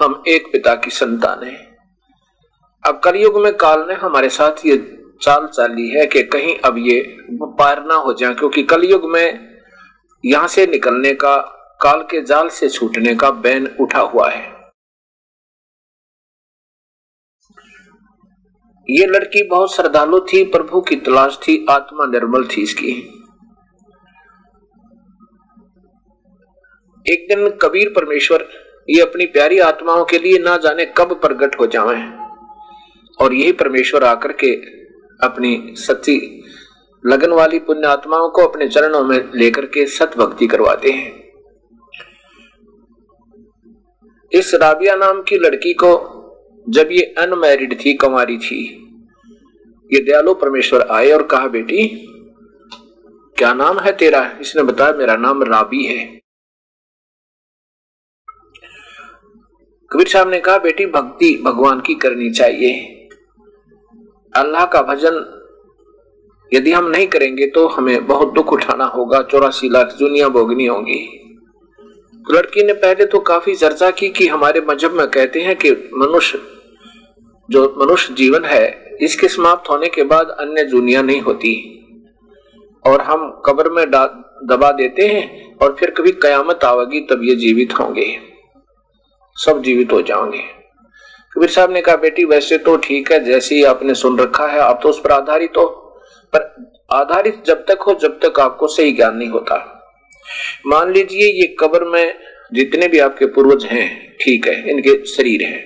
[0.00, 1.54] हम एक पिता की संतान है।
[2.84, 4.76] अब कलयुग में काल ने हमारे साथ ये
[5.22, 7.00] चाल चाली है कि कहीं अब ये
[7.42, 9.48] पार ना हो जाए, क्योंकि कलयुग में
[10.24, 11.36] यहाँ से निकलने का,
[11.80, 14.61] काल के जाल से छूटने का बैन उठा हुआ है।
[18.86, 22.90] ये लड़की बहुत श्रद्धालु थी, प्रभु की तलाश थी, आत्मा निर्मल थी इसकी।
[27.06, 28.48] एक दिन कबीर परमेश्वर
[28.90, 31.96] ये अपनी प्यारी आत्माओं के लिए ना जाने कब प्रगट हो जावे
[33.20, 34.52] और यही परमेश्वर आकर के
[35.20, 36.20] अपनी सच्ची
[37.04, 41.12] लगन वाली पुण्य आत्माओं को अपने चरणों में लेकर के सत भक्ति करवाते हैं।
[44.32, 45.94] इस राबिया नाम की लड़की को
[46.68, 48.78] जब ये अनमैरिड थी, कंवारी थी।
[49.92, 51.86] ये दयालु परमेश्वर आए और कहा, बेटी,
[53.38, 54.38] क्या नाम है तेरा?
[54.40, 56.06] इसने बताया, मेरा नाम राबी है।
[59.90, 62.98] कबीर साहब ने कहा, बेटी, भक्ति भगवान की करनी चाहिए।
[64.36, 65.38] अल्लाह का भजन
[66.54, 71.18] यदि हम नहीं करेंगे तो हमें बहुत दुख उठाना होगा। चौरासी लाख दुनिया भोगनी होगी।
[72.30, 76.42] लड़की ने पहले तो काफ़ी चर्चा की कि हमारे मज़हब में कहते हैं कि मनुष्य,
[77.50, 81.78] जो मनुष्य जीवन है, इसके समाप्त होने के बाद अन्य दुनिया नहीं होती।
[82.86, 83.90] और हम कब्र में
[84.46, 88.18] दबा देते हैं और फिर कभी कयामत आवेगी तब ये जीवित होंगे।
[89.36, 90.42] सब जीवित हो जाओगे।
[91.32, 94.58] कबीर साहब ने कहा, बेटी, वैसे तो ठीक है, जैसे ही आपने सुन रखा है,
[94.58, 95.66] आप तो उस पर आधारित हो।
[96.34, 99.71] पर आधारित जब तक हो, जब तक आपको सही ज्ञान नहीं होता।
[100.66, 102.18] मान लीजिए ये कब्र में
[102.54, 105.60] जितने भी आपके पूर्वज हैं, ठीक है, इनके शरीर हैं,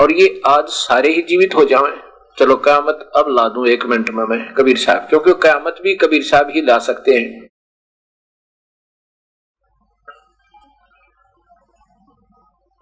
[0.00, 1.92] और ये आज सारे ही जीवित हो जाएँ,
[2.38, 6.22] चलो कयामत अब ला दूँ एक मिनट में मैं, कबीर साहब, क्योंकि कयामत भी कबीर
[6.22, 7.44] साहब ही ला सकते हैं।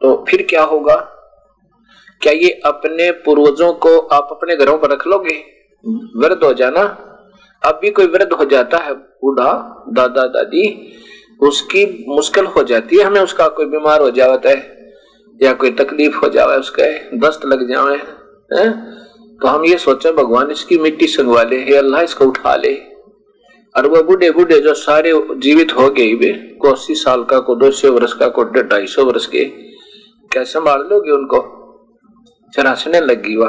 [0.00, 0.94] तो फिर क्या होगा?
[2.22, 5.36] क्या ये अपने पूर्वजों को आप अपने घरों पर रख लोगे?
[6.16, 6.82] वृद्ध हो जाना।
[7.62, 9.52] अब भी कोई वृद्ध हो जाता है, बूढ़ा,
[9.88, 10.66] दादा, दादी
[11.40, 14.92] उसकी मुश्किल हो जाती है, हमें उसका कोई बीमार हो जाता है,
[15.42, 18.72] या कोई तकलीफ़ हो जावे उसके, दस्त लग है?
[19.38, 22.74] तो हम ये सोचे, भगवान इसकी मिट्टी संगवा ले अल्लाह इसको उठा ले।
[23.76, 27.54] और वो बूढ़े बूढ़े जो सारे जीवित हो गए वे, को अस्सी साल का, को
[27.54, 29.44] दो सौ वर्ष का, को ढाई सौ वर्ष के
[30.32, 31.60] कैसे संभाल लोगे उनको?
[32.56, 33.48] चरासने लगी वह।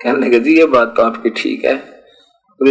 [0.00, 1.92] कहने लगे, जी, ये बात तो आपकी ठीक है।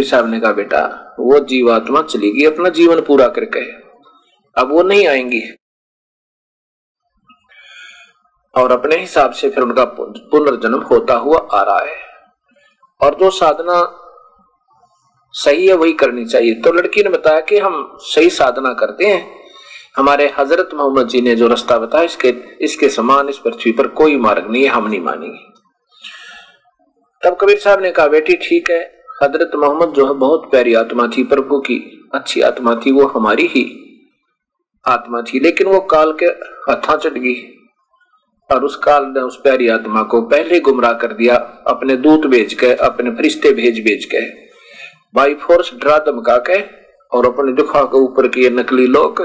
[0.02, 3.81] साहब ने कहा, बेटा, वो जीवात्मा चली गई, अपना जीवन पूरा करके।
[4.58, 5.42] अब वो नहीं आएँगी।
[8.54, 11.96] और अपने हिसाब से फिर उनका पुनर्जन्म होता हुआ आ रहा है।
[13.00, 13.98] और जो साधना
[15.32, 19.42] सही है, वही करनी चाहिए। तो लड़की ने बताया कि हम सही साधना करते हैं।
[19.96, 22.28] हमारे हज़रत मोहम्मद जी ने जो रास्ता बताया, इसके
[22.60, 25.52] इसके समान इस पृथ्वी पर कोई मार्ग नहीं है, हम नहीं मानेंगे।
[27.22, 31.06] तब कबीर साहब ने कहा, बेटी, ठीक है। हज़रत मोहम्मद जो है, बहुत प्यारी आत्मा
[31.06, 33.78] थी, प्रभु की अच्छी आत्मा थी, वो हमारी ही
[34.86, 36.26] आत्मा थी, लेकिन वो काल के
[36.70, 37.34] हथा चट गई।
[38.50, 41.34] और उस काल ने उस प्यारी आत्मा को पहले गुमराह कर दिया,
[41.66, 44.20] अपने दूत भेज के, अपने फरिश्ते भेज भेज के।
[45.14, 46.60] बाई फोर्स डरा धमका के,
[47.16, 49.20] और अपने दुखा के ऊपर किए नकली लोग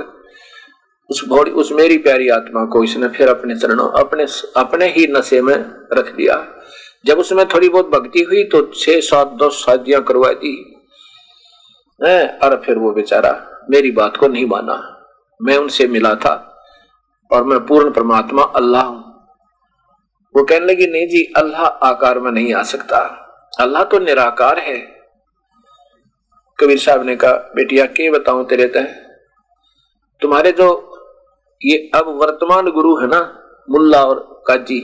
[1.10, 4.26] उस भोड़ी उस मेरी प्यारी आत्मा को इसने फिर अपने चरणों, अपने
[4.58, 5.56] अपने ही नशे में
[5.94, 6.46] रख दिया।
[7.06, 10.56] जब उसमें थोड़ी बहुत भक्ति हुई तो छह सात, दस शादियाँ करवा दी।
[12.44, 13.32] और फिर वो बेचारा
[13.70, 14.97] मेरी बात को नहीं माना।
[15.40, 16.34] मैं उनसे मिला था
[17.32, 19.04] और मैं पूर्ण परमात्मा, अल्लाह हूँ।
[20.36, 23.00] वो कहने लगी, नहीं जी, अल्लाह आकार में नहीं आ सकता।
[23.60, 24.78] अल्लाह तो निराकार है।
[26.60, 28.94] कबीर साहब ने कहा बेटिया के बताऊँ तेरे तय
[30.22, 30.68] तुम्हारे जो
[31.62, 33.20] ये अब वर्तमान गुरु है ना,
[33.70, 34.80] मुल्ला और काजी,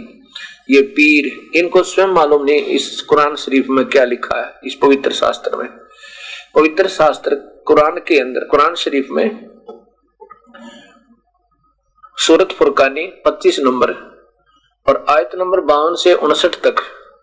[0.70, 5.12] ये पीर, इनको स्वयं मालूम नहीं, इस कुरान शरीफ में क्या लिखा है, इस पवित्र
[5.12, 5.68] शास्त्र में।
[6.56, 7.36] पवित्र शास्त्र
[7.66, 9.53] कुरान के अंदर, कुरान शरीफ में
[12.17, 13.91] सूरत फुरकानी 25 नंबर
[14.88, 16.76] और आयत नंबर बावन से उनसठ तक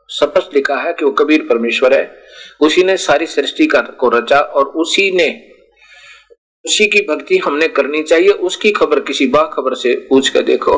[0.08, 2.22] स्पष्ट लिखा है कि वो कबीर परमेश्वर है।
[2.60, 5.28] उसी ने सारी सृष्टि का को रचा और उसी ने
[6.64, 10.76] उसी की भक्ति हमने करनी चाहिए। उसकी खबर किसी बाखबर से पूछ कर देखो।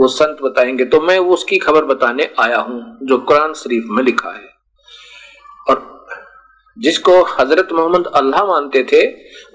[0.00, 4.30] वो संत बताएँगे तो मैं उसकी खबर बताने आया हूँ, जो कुरान शरीफ में लिखा
[4.30, 4.48] है।
[5.68, 5.99] और
[6.78, 9.06] जिसको हज़रत मोहम्मद अल्लाह मानते थे,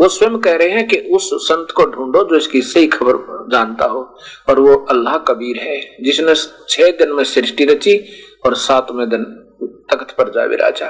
[0.01, 3.13] वो स्वयं कह रहे हैं कि उस संत को ढूंढो जो इसकी सही खबर
[3.51, 4.17] जानता हो।
[4.49, 6.35] और वो अल्लाह कबीर है, जिसने
[6.69, 7.97] छह दिन में सृष्टि रची
[8.45, 9.23] और सातवें दिन
[9.91, 10.87] तख्त पर जा विराजा।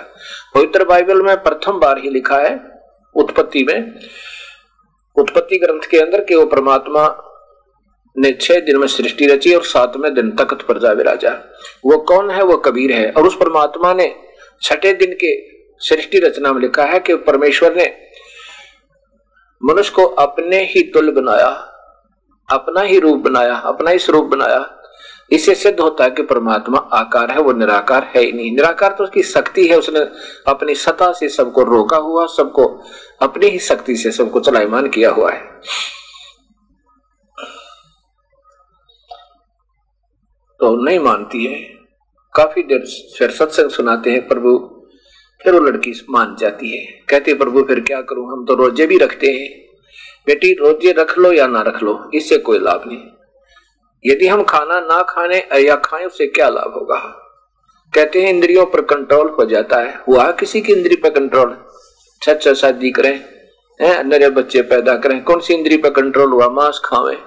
[0.56, 2.60] पवित्र बाइबल में प्रथम बार ही लिखा है,
[3.16, 3.94] उत्पत्ति में।
[5.18, 7.22] उत्पत्ति ग्रंथ के अंदर के वो परमात्मा
[8.18, 11.32] ने छह दिन में सृष्टि रची और सातवें दिन तख्त पर जा विराजा।
[11.86, 12.44] वो कौन है?
[12.44, 14.16] वो कबीर है। और उस परमात्मा ने
[14.62, 17.98] छठे दिन के सृष्टि रचना में लिखा है कि परमेश्वर ने
[19.66, 21.48] मनुष्य को अपने ही तुल बनाया,
[22.52, 24.72] अपना ही रूप बनाया, अपना ही स्वरूप बनाया।
[25.32, 29.04] इससे सिद्ध होता है कि परमात्मा आकार है, वो निराकार है ही नहीं। निराकार तो
[29.04, 30.00] उसकी शक्ति है, उसने
[30.48, 32.84] अपनी सता से सबको रोका हुआ, सबको
[33.22, 35.62] अपनी ही शक्ति से सबको चलायमान किया हुआ है।
[40.60, 41.62] तो नहीं मानती है।
[42.34, 44.75] काफ़ी देर फिर सत्संग सुनाते हैं प्रभु।
[45.42, 48.32] फिर वो लड़की मान जाती है। कहते प्रभु, फिर क्या करूँ?
[48.32, 49.50] हम तो रोज़े भी रखते हैं।
[50.28, 53.04] बेटी, रोज़े रख लो या ना रख लो, इससे कोई लाभ नहीं।
[54.06, 57.00] यदि हम खाना ना खाने या खाएँ, उससे क्या लाभ होगा?
[57.94, 61.58] कहते हैं, इंद्रियों पर कंट्रोल हो जाता है। हुआ किसी की इंद्री पर कंट्रोल
[62.22, 63.24] सच शादी करें
[63.80, 66.48] नरे बच्चे पैदा करें। कौन सी इंद्री पर कंट्रोल हुआ?
[66.50, 67.18] मांस खावे।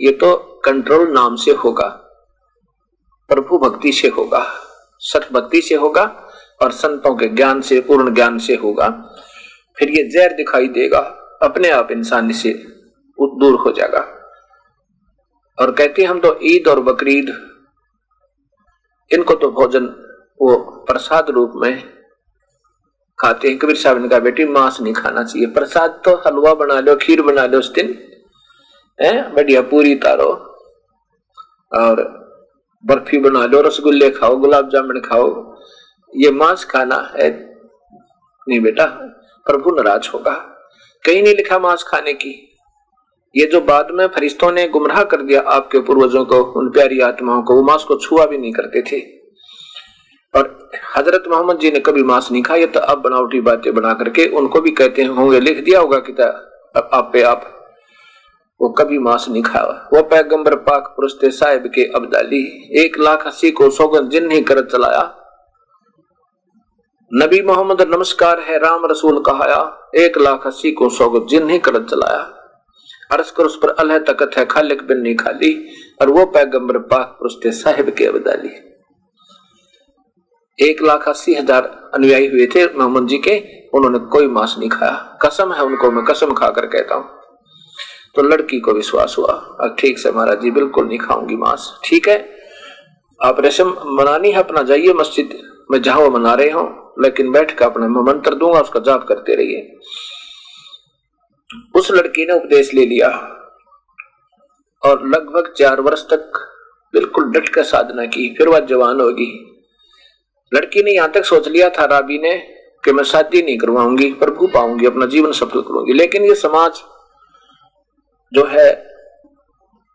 [0.00, 1.86] ये तो कंट्रोल नाम से होगा।
[3.30, 4.44] प्रभु भक्ति से होगा।
[5.00, 6.04] सत भक्ति से होगा।
[6.62, 8.88] और संतों के ज्ञान से, पूर्ण ज्ञान से होगा।
[9.78, 10.98] फिर ये जहर दिखाई देगा,
[11.42, 12.52] अपने आप इंसान से
[13.18, 14.00] दूर हो जाएगा।
[15.58, 17.32] और कहते हम तो ईद और बकरीद,
[19.10, 19.84] इनको तो भोजन
[20.40, 20.56] वो
[20.88, 21.82] प्रसाद रूप में
[23.18, 26.78] खाते हैं। कबीर साहब ने कहा, बेटी, मांस नहीं खाना चाहिए। प्रसाद तो हलवा बना
[26.80, 27.94] लो, खीर बना लो उस दिन।
[28.98, 30.30] है, बढ़िया, पूरी तारो
[31.72, 32.02] और
[32.84, 35.51] बर्फ़ी बना लो, रसगुल्ले खाओ, गुलाब जामुन खाओ
[36.12, 37.30] ये मांस खाना है
[38.46, 38.84] नहीं बेटा,
[39.46, 40.32] प्रभु नाराज़ होगा।
[41.04, 42.30] कहीं नहीं लिखा मांस खाने की।
[43.34, 47.42] ये जो बाद में फरिश्तों ने गुमराह कर दिया आपके पूर्वजों को, उन प्यारी आत्माओं
[47.42, 49.00] को, वो मांस को छुआ भी नहीं करते थे।
[50.34, 54.26] और हज़रत मोहम्मद जी ने कभी मांस नहीं खाया तो अब बनावटी बातें बना करके
[54.32, 57.48] उनको भी कहते हैं होंगे, लिख दिया होगा कि आप पे आप
[58.60, 62.44] वो कभी मांस नहीं खाया। वो पैगंबर पाक पुरुष साहिब के अब्दाली,
[62.80, 65.02] एक लाख अस्सी को सौगन जिन नहीं कर चलाया
[67.12, 69.56] नबी मोहम्मद, नमस्कार है, राम रसूल कहाया,
[69.96, 72.20] एक लाख अस्सी को सौगत जिन ही करत चलाया
[73.10, 75.52] अरस कर उस पर अल्लाह तकत है, खालिक बिन नहीं खाली,
[76.02, 78.48] और वो पैगंबर पाक पुरुष साहिब के अबदाली
[80.58, 83.38] एक लाख अस्सी हज़ार अनुयायी हुए थे मोहम्मद जी के,
[83.74, 87.04] उन्होंने कोई मांस नहीं खाया। कसम है उनको, मैं कसम खाकर कहता हूँ।
[88.14, 92.08] तो लड़की को विश्वास हुआ, अब ठीक से महाराज जी, बिल्कुल नहीं खाऊँगी मांस। ठीक
[92.08, 92.18] है,
[93.20, 95.40] आप रेशम मनानी है, अपना जाइए मस्जिद
[95.72, 99.34] में जहाँ वो मना रहे हो, लेकिन बैठ कर अपने मंत्र दूँगा, उसका जाप करते
[99.34, 99.78] रहिए।
[101.74, 103.08] उस लड़की ने उपदेश ले लिया
[104.82, 106.38] और लगभग चार वर्ष तक
[106.94, 109.48] बिल्कुल डट कर साधना की, फिर वह जवान होगी
[110.52, 112.34] लड़की ने यहाँ तक सोच लिया था राबी ने
[112.84, 116.82] कि मैं शादी नहीं करवाऊँगी, प्रभु पाऊँगी, अपना जीवन सफल करूँगी, लेकिन ये समाज
[118.32, 118.72] जो है,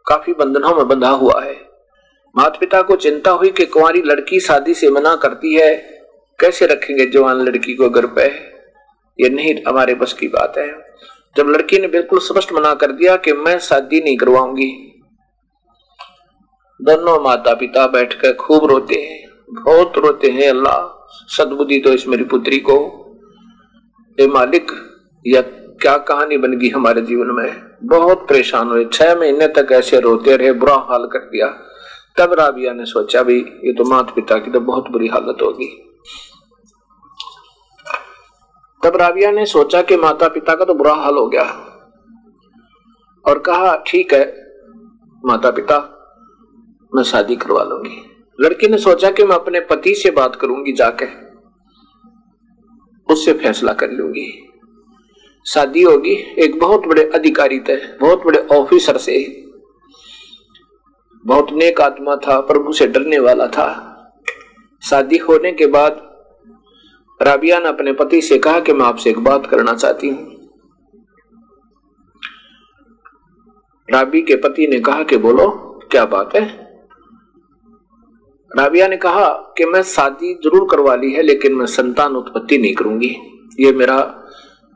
[0.05, 1.66] काफ़ी बंधनों में बंधा हुआ है।
[2.37, 5.75] माता पिता को चिंता हुई कि कुंवारी लड़की शादी से मना करती है।
[6.39, 8.25] कैसे रखेंगे जवान लड़की को घर पे
[9.19, 10.67] ये नहीं हमारे बस की बात है।
[11.37, 14.93] जब लड़की ने बिल्कुल स्पष्ट मना कर दिया कि मैं शादी नहीं करवाऊँगी।
[16.81, 20.93] दोनों माता पिता बैठकर खूब रोते हैं। बहुत रोते हैं अल्लाह।
[21.37, 22.75] सदबुद्धि तो इस मेरी पुत्री को।
[24.19, 24.71] ए मालिक
[25.27, 25.41] या
[25.81, 27.61] क्या कहानी बन गई हमारे जीवन में?
[27.83, 31.63] बहुत परेशान हुए। छह महीने तक ऐसे रोते रहे, बुरा हाल कर दिया।
[32.17, 35.67] तब राबिया ने सोचा भी ये तो माता पिता की तो बहुत बुरी हालत होगी।
[38.81, 41.43] तब राबिया ने सोचा कि माता पिता का तो बुरा हाल हो गया
[43.25, 44.25] और कहा, ठीक है
[45.23, 45.77] माता पिता
[46.91, 48.03] मैं शादी करवा लूँगी।
[48.39, 51.05] लड़की ने सोचा कि मैं अपने पति से बात करूँगी जाके,
[53.09, 54.27] उससे फैसला कर लूँगी।
[55.45, 59.17] शादी होगी, एक बहुत बड़े अधिकारी थे, बहुत बड़े ऑफिसर से।
[61.27, 63.69] बहुत नेक आत्मा था, प्रभु से डरने वाला था।
[64.83, 66.01] शादी होने के बाद
[67.19, 70.35] राबिया ने अपने पति से कहा कि मैं आपसे एक बात करना चाहती हूँ।
[73.89, 75.49] राबी के पति ने कहा कि बोलो,
[75.91, 76.45] क्या बात है?
[78.51, 82.73] राबिया ने कहा कि मैं शादी ज़रूर करवा ली है, लेकिन मैं संतान उत्पत्ति नहीं
[82.75, 83.15] करूँगी।
[83.59, 83.99] ये मेरा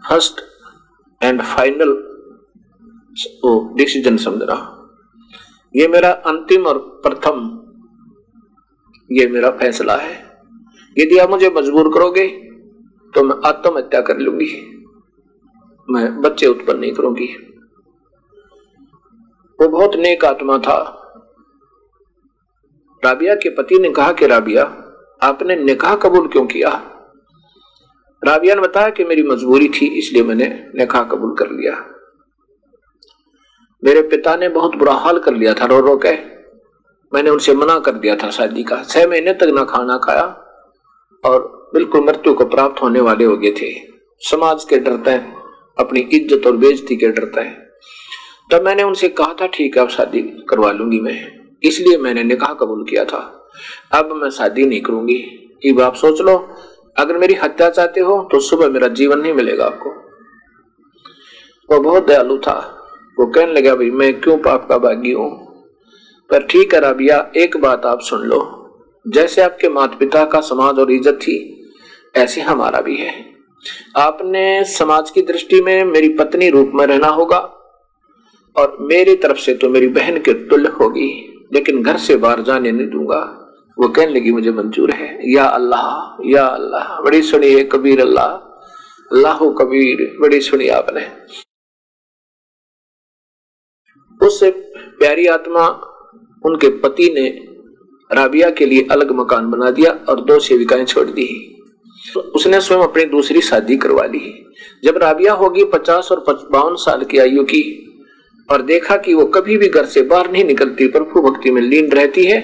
[0.01, 0.41] फ़र्स्ट
[1.21, 1.97] एंड फाइनल
[3.77, 4.80] डिसीज़न समझ रहा
[5.75, 7.37] ये मेरा अंतिम और प्रथम,
[9.11, 10.13] ये मेरा फैसला है।
[10.97, 12.27] यदि आप मुझे मजबूर करोगे
[13.13, 14.51] तो मैं आत्महत्या कर लूँगी।
[15.89, 17.27] मैं बच्चे उत्पन्न नहीं करूँगी।
[19.59, 20.77] वो बहुत नेक आत्मा था।
[23.03, 24.63] राबिया के पति ने कहा कि, राबिया,
[25.21, 26.69] आपने निकाह कबूल क्यों किया?
[28.23, 31.73] राबिया ने बताया कि मेरी मजबूरी थी, इसलिए मैंने निकाह कबूल कर लिया।
[33.83, 36.13] मेरे पिता ने बहुत बुरा हाल कर लिया था, रो रो के।
[37.11, 40.23] मैंने उनसे मना कर दिया था शादी का। छह महीने तक ना खाना खाया
[41.23, 43.71] और बिल्कुल मृत्यु को प्राप्त होने वाले हो गए थे।
[44.21, 45.35] समाज के डरते हैं,
[45.77, 47.69] अपनी इज़्ज़त और बेजती के डरते हैं।
[48.51, 51.19] तब मैंने उनसे कहा था, ठीक है, अब शादी करवा लूँगी मैं।
[51.63, 53.19] इसलिए मैंने निकाह कबूल किया था।
[53.93, 55.17] अब मैं शादी नहीं करूँगी।
[55.71, 56.35] अब आप सोच लो।
[56.95, 59.89] अगर मेरी हत्या चाहते हो तो सुबह मेरा जीवन नहीं मिलेगा आपको।
[61.69, 62.55] वो बहुत दयालु था।
[63.21, 65.29] वो कहने लगा, भाई, मैं क्यों पाप का भागी हूँ?
[66.29, 68.39] पर ठीक है राबिया, एक बात आप सुन लो।
[69.05, 71.35] जैसे आपके माता पिता का समाज और इज़्ज़त थी,
[72.15, 73.13] ऐसे हमारा भी है।
[73.97, 77.37] आपने समाज की दृष्टि में मेरी पत्नी रूप में रहना होगा
[78.55, 81.11] और मेरी तरफ़ से तो मेरी बहन के तुल्य होगी,
[81.53, 83.21] लेकिन घर से बाहर जाने नहीं दूँगा।
[83.77, 88.27] वो कहने लगी, मुझे मंजूर है। या अल्लाह या अल्लाह, बड़ी सुनिए कबीर अल्लाह।
[89.11, 91.07] अल्लाह कबीर, बड़ी सुनी आपने।
[94.23, 94.39] उस
[94.99, 95.67] प्यारी आत्मा
[96.45, 97.29] उनके पति ने
[98.15, 101.57] राबिया के लिए अलग मकान बना दिया और दो सेविकाएँ छोड़ दी।
[102.13, 104.45] तो उसने स्वयं अपनी दूसरी शादी करवा ली।
[104.83, 107.87] जब राबिया होगी पचास और बावन साल की आयु की
[108.51, 111.91] और देखा कि वो कभी भी घर से बाहर नहीं निकलती, प्रभु भक्ति में लीन
[111.91, 112.41] रहती है,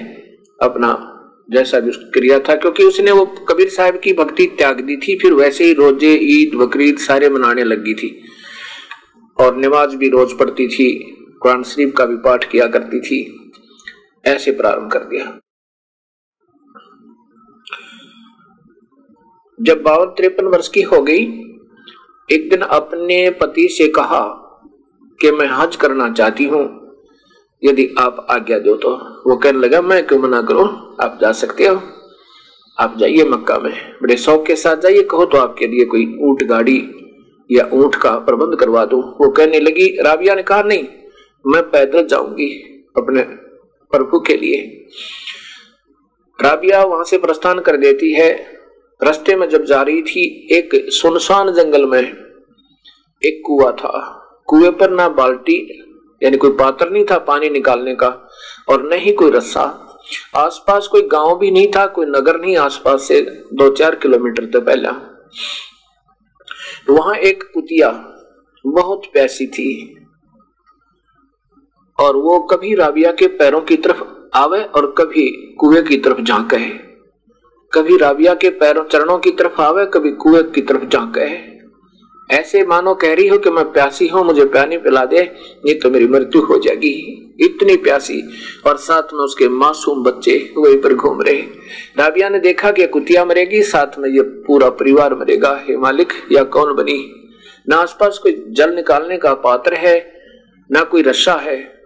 [0.62, 1.14] अपना
[1.50, 5.32] जैसा भी क्रिया था, क्योंकि उसने वो कबीर साहब की भक्ति त्याग दी थी, फिर
[5.32, 8.20] वैसे ही रोज़े, ईद, बकरीद सारे मनाने लगी थी।
[9.40, 13.18] और नमाज़ भी रोज पढ़ती थी। कुरान शरीफ का भी पाठ किया करती थी,
[14.24, 15.38] ऐसे प्रारंभ कर दिया।
[19.58, 21.22] जब बावन तिरपन वर्ष की हो गई,
[22.28, 24.24] एक दिन अपने पति से कहा
[25.20, 26.64] कि मैं हज करना चाहती हूँ,
[27.62, 28.90] यदि आप आज्ञा दो तो।
[29.26, 30.64] वो कहने लगा, मैं क्यों मना करो?
[31.00, 31.80] आप जा सकते हो।
[32.78, 33.72] आप जाइए मक्का में।
[34.02, 36.78] बड़े शौक के साथ जाइए, कहो तो आपके लिए कोई ऊँट गाड़ी
[37.50, 40.86] या ऊँट का प्रबंध करवा दू। वो कहने लगी, राबिया ने कहा, नहीं
[41.46, 43.22] मैं पैदल जाऊँगी अपने
[43.90, 44.86] प्रभु के लिए।
[46.44, 48.58] राबिया वहाँ से प्रस्थान कर देती है।
[49.02, 52.02] रास्ते में जब जा रही थी, एक सुनसान जंगल में
[53.24, 54.14] एक कुआ था।
[54.46, 55.84] कुएँ पर ना बाल्टी,
[56.22, 58.30] यानी कोई पात्र नहीं था पानी निकालने का,
[58.68, 59.84] और न ही कोई रस्सा।
[60.36, 63.22] आसपास कोई गाँव भी नहीं था, कोई नगर नहीं, आसपास से
[63.52, 64.90] दो चार किलोमीटर तो पहला।
[66.90, 68.14] वहाँ एक कुतिया
[68.66, 69.97] बहुत प्यासी थी।
[72.00, 74.02] और वो कभी राबिया के पैरों की तरफ़
[74.34, 76.88] आवे और कभी कुएँ की तरफ़ झांके
[77.72, 81.58] कभी राबिया के पैरों चरणों की तरफ़ आवे, कभी कुएँ की तरफ़ झांके
[82.30, 85.22] ऐसे मानो कह रही हो कि मैं प्यासी हूँ, मुझे पानी पिला दे,
[85.64, 88.22] नहीं तो मेरी मृत्यु हो जाएगी। इतनी प्यासी
[88.66, 91.42] और साथ में उसके मासूम बच्चे वहीं पर घूम रहे।
[91.98, 96.42] राबिया ने देखा कि कुतिया मरेगी, साथ में ये पूरा परिवार मरेगा। हे मालिक या
[96.42, 97.14] कौन बनी?
[97.68, 100.12] ना आसपास कोई जल निकालने का पात्र है,
[100.70, 101.77] ना कोई रस्सा है।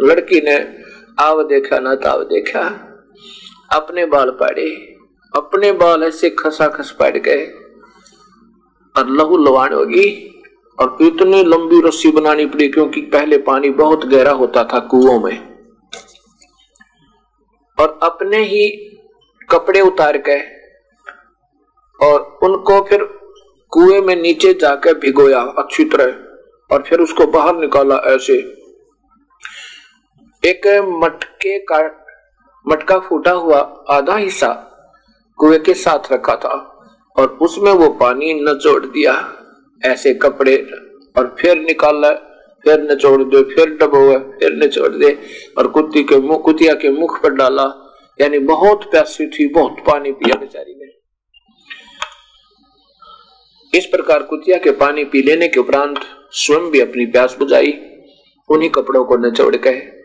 [0.00, 0.78] लड़की ने,
[1.18, 2.84] आव देखा ना ताव देखा।
[3.72, 4.96] अपने बाल पाड़े।
[5.36, 7.46] अपने बाल ऐसे खसा खस पाड़ गए।
[8.96, 10.34] और लहू लवाण होगी।
[10.80, 15.54] और इतनी लंबी रस्सी बनानी पड़ी क्योंकि पहले पानी बहुत गहरा होता था कुओं में।
[17.80, 18.68] और अपने ही
[19.50, 20.40] कपड़े उतार के
[22.06, 23.04] और उनको फिर
[23.68, 26.24] कुएँ में नीचे जाकर भिगोया अच्छी तरह।
[26.74, 28.57] और फिर उसको बाहर निकाला ऐसे।
[30.46, 30.66] एक
[31.04, 31.78] मटके का,
[32.68, 34.48] मटका फूटा हुआ आधा हिस्सा
[35.36, 36.54] कुएँ के साथ रखा था
[37.16, 39.34] और उसमें वो पानी नचोड़ दिया।
[39.84, 40.56] ऐसे कपड़े
[41.18, 42.12] और फिर निकाला,
[42.64, 45.18] फिर निचोड़ दे, फिर डबो, फिर निचोड़ दे
[45.58, 50.12] और कुत्ती के मुख कुतिया के मुख पर डाला। यानी बहुत प्यासी थी, बहुत पानी
[50.12, 50.98] पिया बेचारी ने।
[53.78, 57.72] इस प्रकार कुतिया के पानी पी लेने के उपरांत स्वयं भी अपनी प्यास बुझाई।
[58.48, 59.97] उन्हीं कपड़ों को निचोड़ के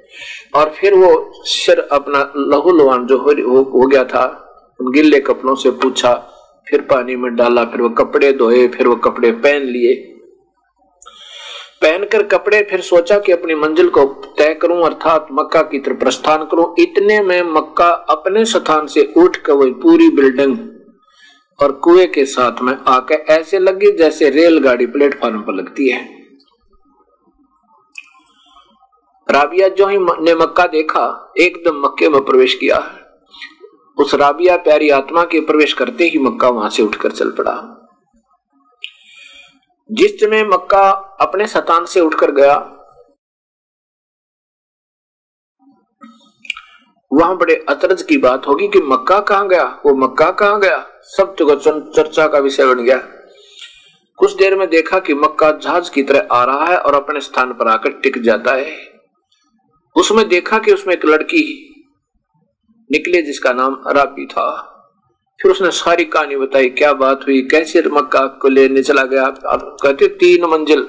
[0.55, 4.25] और फिर वो सिर अपना लहू लुहान जो हो, हो गया था
[4.79, 6.13] उन गिल्ले कपड़ों से पूछा
[6.67, 9.93] फिर पानी में डाला फिर वो कपड़े धोए फिर वो कपड़े पहन लिए।
[11.81, 14.05] पहनकर कपड़े फिर सोचा कि अपनी मंजिल को
[14.37, 19.37] तय करूँ अर्थात मक्का की तरफ़ प्रस्थान करूँ। इतने में मक्का अपने स्थान से उठ
[19.37, 20.57] कर वही पूरी बिल्डिंग
[21.59, 26.22] और कुएँ के साथ में आकर ऐसे लगी जैसे रेलगाड़ी प्लेटफॉर्म पर लगती है।
[29.33, 32.77] राबिया जो ही ने मक्का देखा, एकदम मक्के में प्रवेश किया
[33.97, 37.55] उस राबिया प्यारी आत्मा के प्रवेश करते ही मक्का वहाँ से उठकर चल पड़ा।
[39.89, 40.89] जिस समय मक्का
[41.21, 42.55] अपने सतान से उठकर गया,
[47.11, 49.65] वहाँ बड़े अतरज की बात होगी कि मक्का कहाँ गया?
[49.85, 50.85] वो मक्का कहाँ गया?
[51.07, 51.55] सब जगह
[51.95, 52.97] चर्चा का विषय बन गया।
[54.19, 57.53] कुछ देर में देखा कि मक्का जहाज़ की तरह आ रहा है और अपने स्थान
[57.53, 58.92] पर आकर टिक जाता है।
[59.95, 61.43] उसमें देखा कि उसमें एक लड़की
[62.89, 64.49] निकले जिसका नाम राबी था।
[65.39, 69.23] फिर उसने सारी कहानी बताई, क्या बात हुई, कैसे मक्का को लेने चला गया?
[69.23, 70.87] आप कहते तीन मंजिल।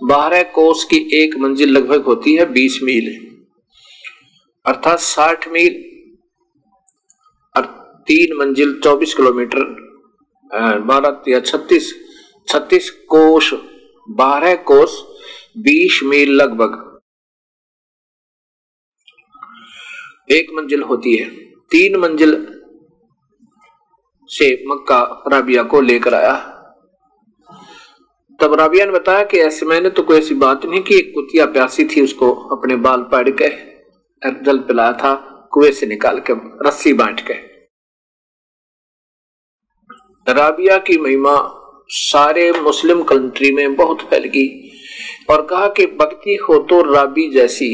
[0.00, 3.10] बारह कोस की एक मंजिल लगभग होती है बीस मील।
[4.66, 5.74] अर्थात साठ मील
[7.54, 7.66] और
[8.06, 9.64] तीन मंजिल चौबीस किलोमीटर
[10.86, 11.92] बारह या छत्तीस
[12.48, 13.52] छत्तीस कोष
[14.08, 15.00] बारह कोष
[15.58, 16.91] बीस मील लगभग।
[20.28, 21.28] एक मंजिल होती है।
[21.70, 22.34] तीन मंजिल
[24.30, 26.34] से मक्का राबिया को लेकर आया।
[28.40, 31.46] तब राबिया ने बताया कि ऐसे मैंने तो कोई ऐसी बात नहीं की, एक कुतिया
[31.46, 33.48] प्यासी थी, उसको अपने बाल पड़ के
[34.44, 35.14] जल पिलाया था,
[35.52, 36.32] कुएँ से निकाल के
[36.68, 37.34] रस्सी बांट के।
[40.32, 41.36] राबिया की महिमा
[41.88, 44.70] सारे मुस्लिम कंट्री में बहुत फैल गई
[45.30, 47.70] और कहा कि भक्ति हो तो राबी जैसी,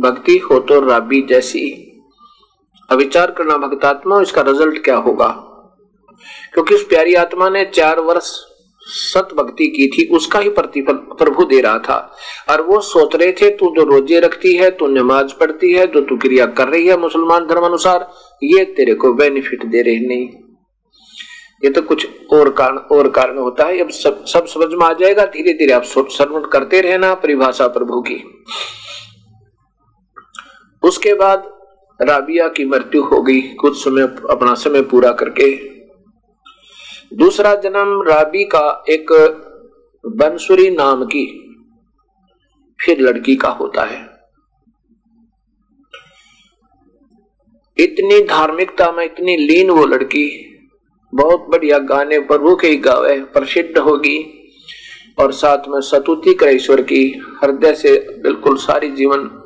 [0.00, 1.86] भक्ति हो तो राबी जैसी।
[2.90, 5.28] अविचार करना भक्तात्मा इसका रिज़ल्ट क्या होगा?
[6.52, 8.46] क्योंकि उस प्यारी आत्मा ने चार वर्ष
[8.82, 12.16] सत भक्ति की थी, उसका ही प्रतिफल प्रभु दे रहा था।
[12.50, 16.00] और वो सोच रहे थे, तू जो रोज़े रखती है, तू नमाज़ पढ़ती है, जो
[16.00, 18.10] तू क्रिया कर रही है मुसलमान धर्म अनुसार
[18.42, 20.28] ये तेरे को बेनिफिट दे रहे नहीं।
[21.64, 24.92] ये तो कुछ और कारण और कारण होता है। अब सब सब समझ में आ
[24.92, 28.44] जाएगा। धीरे धीरे आप सर्वण करते रहना परिभाषा प्रभु की।
[30.82, 31.59] उसके बाद
[32.02, 35.56] राबिया की मृत्यु हो गई। कुछ समय, अपना समय पूरा करके।
[37.14, 39.06] दूसरा जन्म राबी का, एक
[40.06, 41.56] बंसुरी नाम की,
[42.84, 44.10] फिर लड़की का होता है।
[47.78, 50.58] इतनी धार्मिकता में, इतनी लीन वो लड़की।
[51.14, 54.36] बहुत बढ़िया गाने पर प्रभु के गावे प्रसिद्ध होगी।
[55.18, 59.39] और साथ में सतुति कर ईश्वर की, हृदय से बिल्कुल सारी जीवन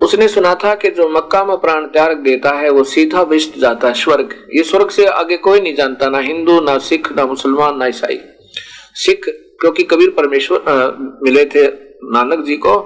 [0.00, 3.88] उसने सुना था कि जो मक्का में प्राण त्याग देता है, वो सीधा विष्ट जाता
[3.88, 7.76] है, स्वर्ग। ये स्वर्ग से आगे कोई नहीं जानता, ना हिंदू, ना सिख, ना मुसलमान,
[7.76, 8.18] ना ईसाई।
[8.94, 9.28] सिख,
[9.60, 11.66] क्योंकि कबीर परमेश्वर मिले थे
[12.06, 12.76] नानक जी को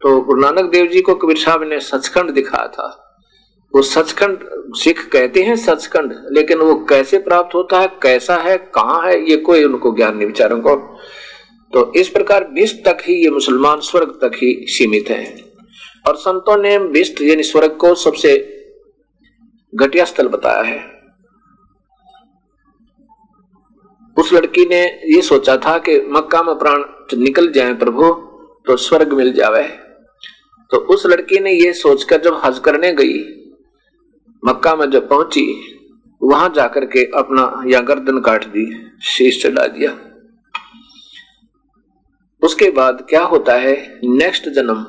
[0.00, 2.86] तो गुरु नानक देव जी को कबीर साहब ने सचखंड दिखाया था।
[3.74, 4.38] वो सचखंड,
[4.74, 9.36] सिख कहते हैं सचखंड, लेकिन वो कैसे प्राप्त होता है, कैसा है, कहाँ है, ये
[9.36, 10.76] कोई उनको ज्ञान नहीं विचारों को।
[11.72, 15.47] तो इस प्रकार विश्व तक ही ये मुसलमान स्वर्ग तक ही सीमित है।
[16.04, 18.36] और संतों ने विष्ट यानी स्वर्ग को सबसे
[19.72, 20.78] घटिया स्थल बताया है।
[24.16, 26.82] उस लड़की ने ये सोचा था कि मक्का में प्राण
[27.14, 28.10] निकल जाए प्रभु
[28.66, 29.62] तो स्वर्ग मिल जावे।
[30.72, 33.18] तो उस लड़की ने यह सोचकर जब हज करने गई,
[34.42, 35.46] मक्का में जब पहुँची,
[36.22, 38.66] वहाँ जाकर के अपना या गर्दन काट दी,
[39.02, 39.96] शीश चढ़ा दिया।
[42.42, 44.84] उसके बाद क्या होता है, नेक्स्ट जन्म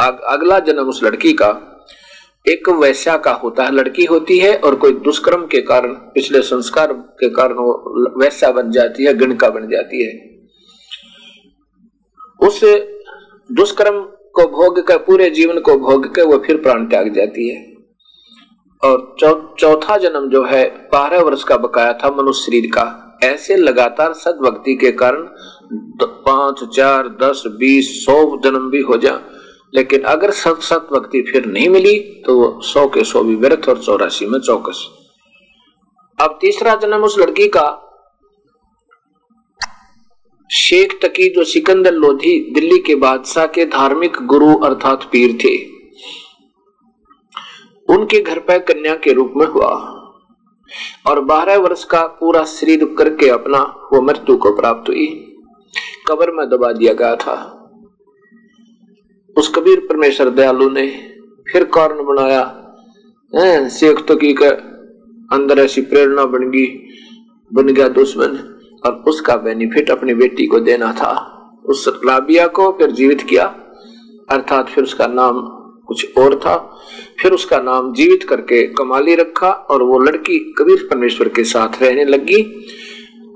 [0.00, 1.70] अग, अगला जन्म उस लड़की का
[2.48, 6.92] एक वैश्या का होता है। लड़की होती है और कोई दुष्कर्म के कारण पिछले संस्कार
[6.92, 7.72] के कारण वो
[8.20, 10.12] वैश्या बन जाती है गणका बन जाती है।
[12.48, 12.60] उस
[13.52, 14.00] दुष्कर्म
[14.34, 17.74] को भोग कर पूरे जीवन को भोग के वो फिर प्राण त्याग जाती है।
[18.84, 23.56] और चौ, चौथा जन्म जो है बारह वर्ष का बकाया था मनुष्य शरीर का। ऐसे
[23.56, 25.28] लगातार सदभक्ति के कारण
[26.04, 29.33] पाँच चार दस बीस सौ जन्म भी हो जाए
[29.74, 33.68] लेकिन अगर सत सत भक्ति फिर नहीं मिली तो वो सौ के सौ भी व्यर्थ
[33.68, 34.84] और चौरासी में चौकस।
[36.18, 37.80] अब तीसरा जन्म उस लड़की का।
[40.50, 45.54] शेख तकी जो सिकंदर लोधी दिल्ली के बादशाह के धार्मिक गुरु अर्थात पीर थे,
[47.88, 49.72] उनके घर पर कन्या के रूप में हुआ।
[51.06, 53.58] और बारह वर्ष का पूरा शरीर करके अपना
[53.92, 55.06] वो मृत्यु को प्राप्त हुई।
[56.06, 57.34] कबर में दबा दिया गया था।
[59.36, 60.86] उस कबीर परमेश्वर दयालु ने
[61.52, 64.48] फिर कारण बनाया। शेख तो की का
[65.36, 66.66] अंदर ऐसी प्रेरणा बन गई,
[67.52, 68.38] बन गया दुश्मन,
[68.86, 71.10] और उसका बेनिफिट अपनी बेटी को देना था।
[71.64, 73.44] उस लाबिया को फिर जीवित किया,
[74.30, 75.40] अर्थात फिर उसका नाम
[75.86, 76.56] कुछ और था।
[77.20, 82.04] फिर उसका नाम जीवित करके कमाली रखा, और वो लड़की कबीर परमेश्वर के साथ रहने
[82.04, 82.42] लगी,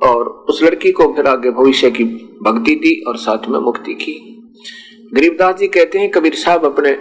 [0.02, 2.04] और उस लड़की को फिर आगे भविष्य की
[2.42, 4.37] भक्ति दी, और साथ में मुक्ति की।
[5.12, 6.92] गरीबदास जी कहते हैं, कबीर साहब अपने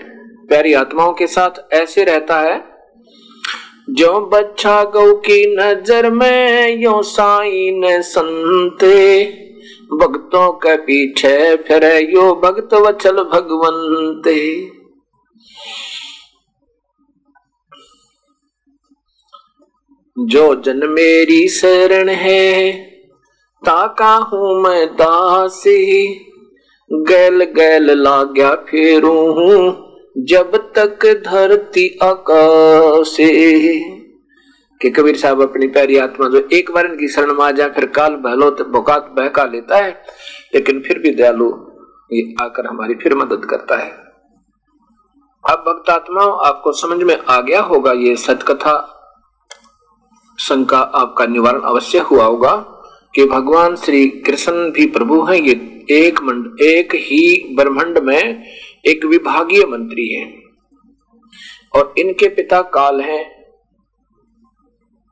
[0.50, 2.58] प्यारी आत्माओं के साथ ऐसे रहता है,
[3.90, 9.24] जो बच्चा गौ की नज़र में यो साई ने संते,
[9.94, 14.40] भक्तों के पीछे फिर यो भक्त वचल भगवंते।
[20.18, 22.72] जो जन मेरी शरण है,
[23.64, 25.84] ताका हूँ मैं दासी
[26.92, 29.14] गैल गैल लाग्या फेरू
[30.18, 33.28] जब तक धरती आकाशे।
[34.82, 37.86] कि कबीर साहब अपनी प्यारी आत्मा जो एक बार इनकी शरण में आ जाए, फिर
[37.86, 40.04] काल बहलो तो बुकात बहका लेता है,
[40.56, 41.52] लेकिन फिर भी दयालु
[42.14, 43.90] ये आकर हमारी फिर मदद करता है।
[45.44, 48.94] अब भक्त आत्मा, आपको समझ में आ गया होगा, ये सतकथा
[50.40, 52.77] शंका आपका निवारण अवश्य हुआ होगा।
[53.16, 58.44] कि भगवान श्री कृष्ण भी प्रभु हैं, ये एक मंड, एक ही ब्रह्मंड में
[58.86, 60.44] एक विभागीय मंत्री है।
[61.76, 63.38] और इनके पिता काल हैं,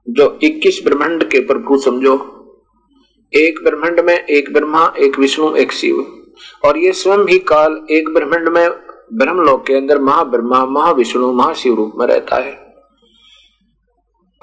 [0.09, 2.31] जो 21 ब्रह्मंड के प्रभु समझो।
[3.33, 6.25] एक ब्रह्मांड में एक ब्रह्मा, एक विष्णु, एक शिव।
[6.65, 8.69] और ये स्वयं भी काल एक ब्रह्मंड में
[9.13, 12.75] ब्रह्मलोक के अंदर महाब्रह्मा, महाविष्णु, महाशिव रूप में रहता है।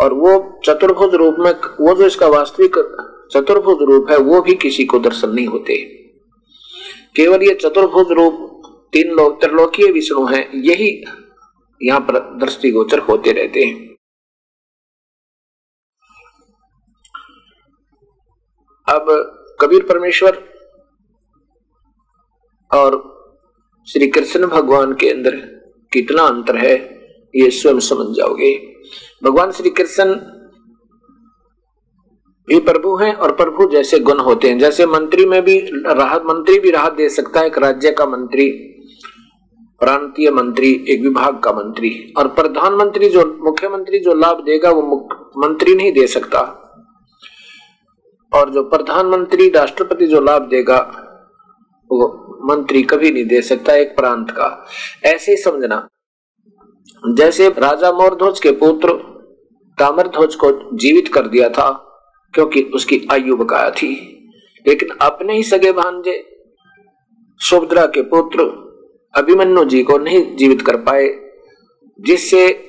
[0.01, 4.85] और वो चतुर्भुज रूप में, वो जो इसका वास्तविक चतुर्भुज रूप है, वो भी किसी
[4.85, 5.77] को दर्शन नहीं होते।
[7.17, 8.49] केवल ये चतुर्भुज रूप
[8.93, 10.91] तीन लोग त्रिलोकीय विष्णु हैं, यही
[11.81, 13.91] यहाँ पर दृष्टिगोचर होते रहते हैं।
[18.89, 19.07] अब
[19.61, 20.43] कबीर परमेश्वर
[22.71, 23.01] और
[23.89, 25.37] श्री कृष्ण भगवान के अंदर
[25.93, 26.75] कितना अंतर है,
[27.35, 28.55] ये स्वयं समझ जाओगे।
[29.25, 30.15] भगवान श्री कृष्ण
[32.49, 36.61] भी प्रभु हैं और प्रभु जैसे गुण होते हैं। जैसे मंत्री में भी राहत मंत्री
[36.61, 38.49] भी राहत दे सकता है, एक राज्य का मंत्री,
[39.81, 45.75] प्रांतीय मंत्री, एक विभाग का मंत्री। और प्रधानमंत्री जो, मुख्यमंत्री जो लाभ देगा, वो मंत्री
[45.75, 46.41] नहीं दे सकता।
[48.35, 50.79] और जो प्रधानमंत्री, राष्ट्रपति जो लाभ देगा,
[51.93, 54.67] वो मंत्री कभी नहीं दे सकता, एक प्रांत का।
[55.05, 55.89] ऐसे समझना।
[57.09, 58.93] जैसे राजा मोरध्वज के पुत्र
[59.79, 61.89] तामरध्वज को जीवित कर दिया था
[62.35, 64.19] क्योंकि उसकी आयु बकाया थी।
[64.67, 66.45] लेकिन अपने ही सगे भांजे,
[67.39, 68.63] सुभद्रा के पुत्र
[69.15, 71.33] अभिमन्यु जी को नहीं जीवित कर पाए,
[72.01, 72.69] जिससे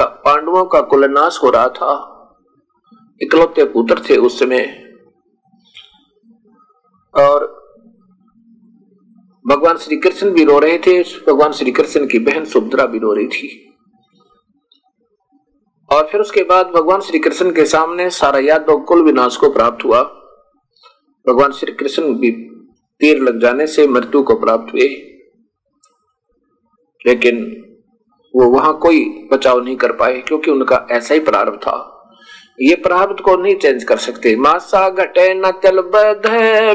[0.00, 2.10] पांडवों का कुलनाश हो रहा था।
[3.22, 4.84] इकलौते पुत्र थे उस समय।
[7.14, 7.64] और
[9.46, 13.12] भगवान श्री कृष्ण भी रो रहे थे, भगवान श्री कृष्ण की बहन सुभद्रा भी रो
[13.12, 13.73] रही थी।
[15.94, 19.84] और फिर उसके बाद भगवान श्री कृष्ण के सामने सारा यादव कुल विनाश को प्राप्त
[19.84, 20.02] हुआ।
[21.26, 22.30] भगवान श्री कृष्ण भी
[23.00, 24.88] तीर लग जाने से मृत्यु को प्राप्त हुए
[27.06, 27.36] लेकिन
[28.34, 31.90] वो वहाँ कोई बचाव नहीं कर पाए, क्योंकि उनका ऐसा ही प्रारंभ था।
[32.60, 36.26] ये प्रारब्ध को नहीं चेंज कर सकते। मासा घटे न चल बध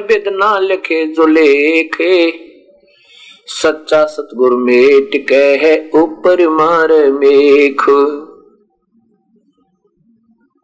[0.07, 2.31] बिदना लिखे जो लेखे।
[3.45, 7.85] सच्चा सतगुरु मेट है ऊपर मार मेख।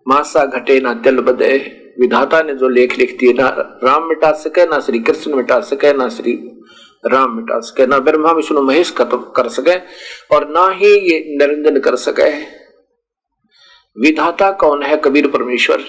[0.07, 1.57] मासा घटे ना तिल बदे।
[1.99, 3.47] विधाता ने जो लेख लिख दिए ना,
[3.83, 6.33] राम मिटा सके ना श्री कृष्ण मिटा सके ना श्री
[7.05, 9.75] राम मिटा सके ना ब्रह्मा, विष्णु, महेश खत्म कर सके
[10.35, 12.31] और ना ही ये निरंजन कर सके।
[13.97, 15.83] विधाता कौन है कबीर परमेश्वर?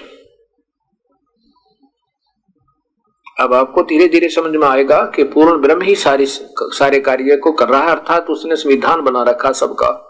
[3.39, 7.51] अब आपको धीरे धीरे समझ में आएगा कि पूर्ण ब्रह्म ही सारी, सारे कार्य को
[7.51, 10.06] कर रहा है, अर्थात उसने संविधान बना रखा सबका।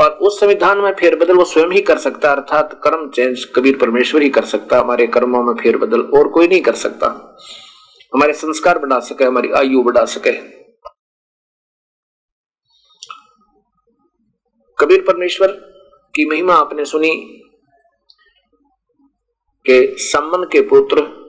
[0.00, 4.22] और उस संविधान में फेरबदल वो स्वयं ही कर सकता, अर्थात कर्म चेंज कबीर परमेश्वर
[4.22, 7.36] ही कर सकता, हमारे कर्मों में फेरबदल और कोई नहीं कर सकता।
[8.14, 10.32] हमारे संस्कार बढ़ा सके, हमारी आयु बढ़ा सके।
[14.78, 15.48] कबीर परमेश्वर
[16.14, 17.10] की महिमा आपने सुनी
[19.66, 21.20] के सम्मन के पुत्र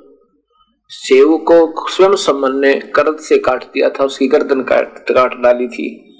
[0.90, 5.68] सेव को स्वयं सम्मन ने करद से काट दिया था, उसकी गर्दन काट काट डाली
[5.68, 6.11] थी।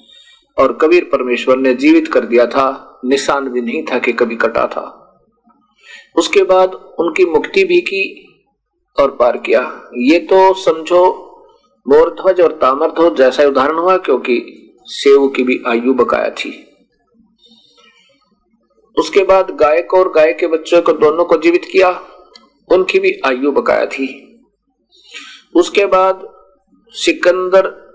[0.58, 4.68] और कबीर परमेश्वर ने जीवित कर दिया था, निशान भी नहीं था कि कभी कटा
[4.68, 4.98] था।
[6.18, 8.28] उसके बाद उनकी मुक्ति भी की
[9.00, 11.28] और पार किया। ये तो समझो,
[11.88, 16.68] मोरध्वज और तामरध्वज जैसा उदाहरण हुआ क्योंकि सेव की भी आयु बकाया थी।
[18.98, 21.90] उसके बाद गाय को और गाय के बच्चों को दोनों को जीवित किया,
[22.72, 24.28] उनकी भी आयु बकाया थी।
[25.56, 26.28] उसके बाद
[26.94, 27.91] सिकंदर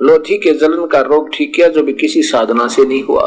[0.00, 3.26] लोधी के जलन का रोग ठीक किया जो भी किसी साधना से नहीं हुआ।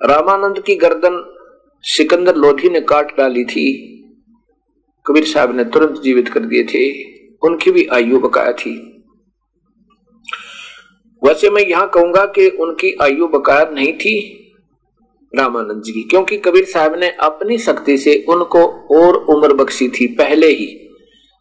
[0.00, 1.22] रामानंद की गर्दन
[1.84, 3.66] सिकंदर लोधी ने काट डाली थी।
[5.06, 6.82] कबीर साहब ने तुरंत जीवित कर दिए थे।
[7.42, 8.74] उनकी भी आयु बकाया थी।
[11.22, 14.18] वैसे मैं यहाँ कहूँगा कि उनकी आयु बकाया नहीं थी
[15.32, 20.06] रामानंद जी की, क्योंकि कबीर साहब ने अपनी शक्ति से उनको और उम्र बख्शी थी,
[20.06, 20.90] पहले ही।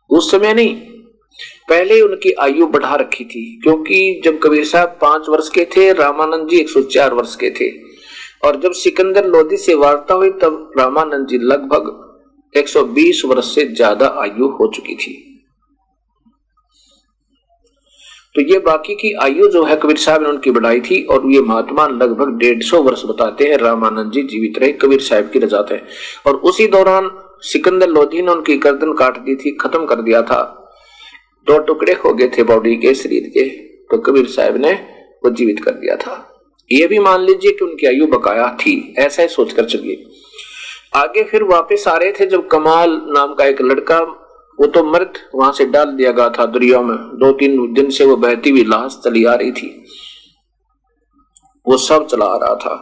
[0.10, 0.76] उस समय नहीं
[1.72, 5.92] पहले ही उनकी आयु बढ़ा रखी थी, क्योंकि जब कबीर साहब पाँच वर्ष के थे,
[5.94, 7.70] रामानंद जी 104 वर्ष के थे।
[8.44, 11.90] और जब सिकंदर लोधी से वार्ता हुई, तब रामानंद जी लगभग
[12.54, 15.14] 120 वर्ष से ज़्यादा आयु हो चुकी थी।
[18.36, 21.42] तो ये बाकी की आयु जो है, कबीर साहब ने उनकी बढ़ाई थी, और ये
[21.42, 25.72] महात्मा लगभग डेढ़ सौ वर्ष बताते हैं, रामानंद जी जीवित रहे, कबीर साहब की रजात
[25.72, 25.84] है
[26.28, 27.10] और उसी दौरान
[27.44, 30.61] सिकंदर लोधी ने उनकी गर्दन काट दी थी, खत्म कर दिया था।
[31.48, 33.50] दो टुकड़े हो गए थे बॉडी के, शरीर के
[33.90, 34.74] तो कबीर साहब ने
[35.24, 36.28] वो जीवित कर दिया था।
[36.72, 40.04] ये भी मान लीजिए कि उनकी आयु बकाया थी, ऐसा ही सोचकर चलिए।
[40.96, 44.00] आगे फिर वापस आ रहे थे जब कमाल नाम का एक लड़का,
[44.60, 48.06] वो तो मृत वहाँ से डाल दिया गया था दरिया में। दो तीन दिन से
[48.06, 49.86] वो बहती हुई लाश चली आ रही थी।
[51.68, 52.76] वो सब चला आ रहा था।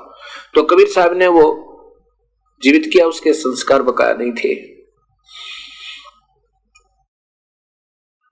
[0.55, 1.65] तो कबीर साहब ने वो
[2.63, 4.78] जीवित किया, उसके संस्कार बकाया नहीं थे।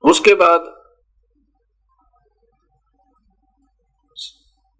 [0.07, 0.77] उसके बाद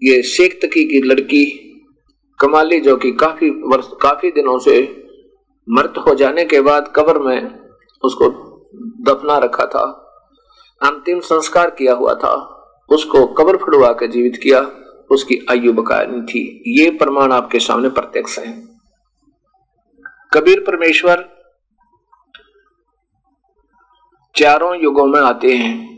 [0.04, 1.64] ये शेख तकी की लड़की
[2.40, 5.04] कमाली जो कि काफ़ी वर्ष, काफ़ी दिनों से
[5.70, 7.60] मृत हो जाने के बाद कब्र में
[8.04, 8.30] उसको
[9.04, 10.04] दफना रखा था।
[10.84, 12.34] अंतिम संस्कार किया हुआ था।
[12.90, 14.62] उसको कब्र फुड़वा के जीवित किया।
[15.12, 18.68] उसकी आयु नहीं थी। ये प्रमाण आपके सामने प्रत्यक्ष है।
[20.34, 21.37] कबीर परमेश्वर
[24.38, 25.98] चारों युगों में आते हैं।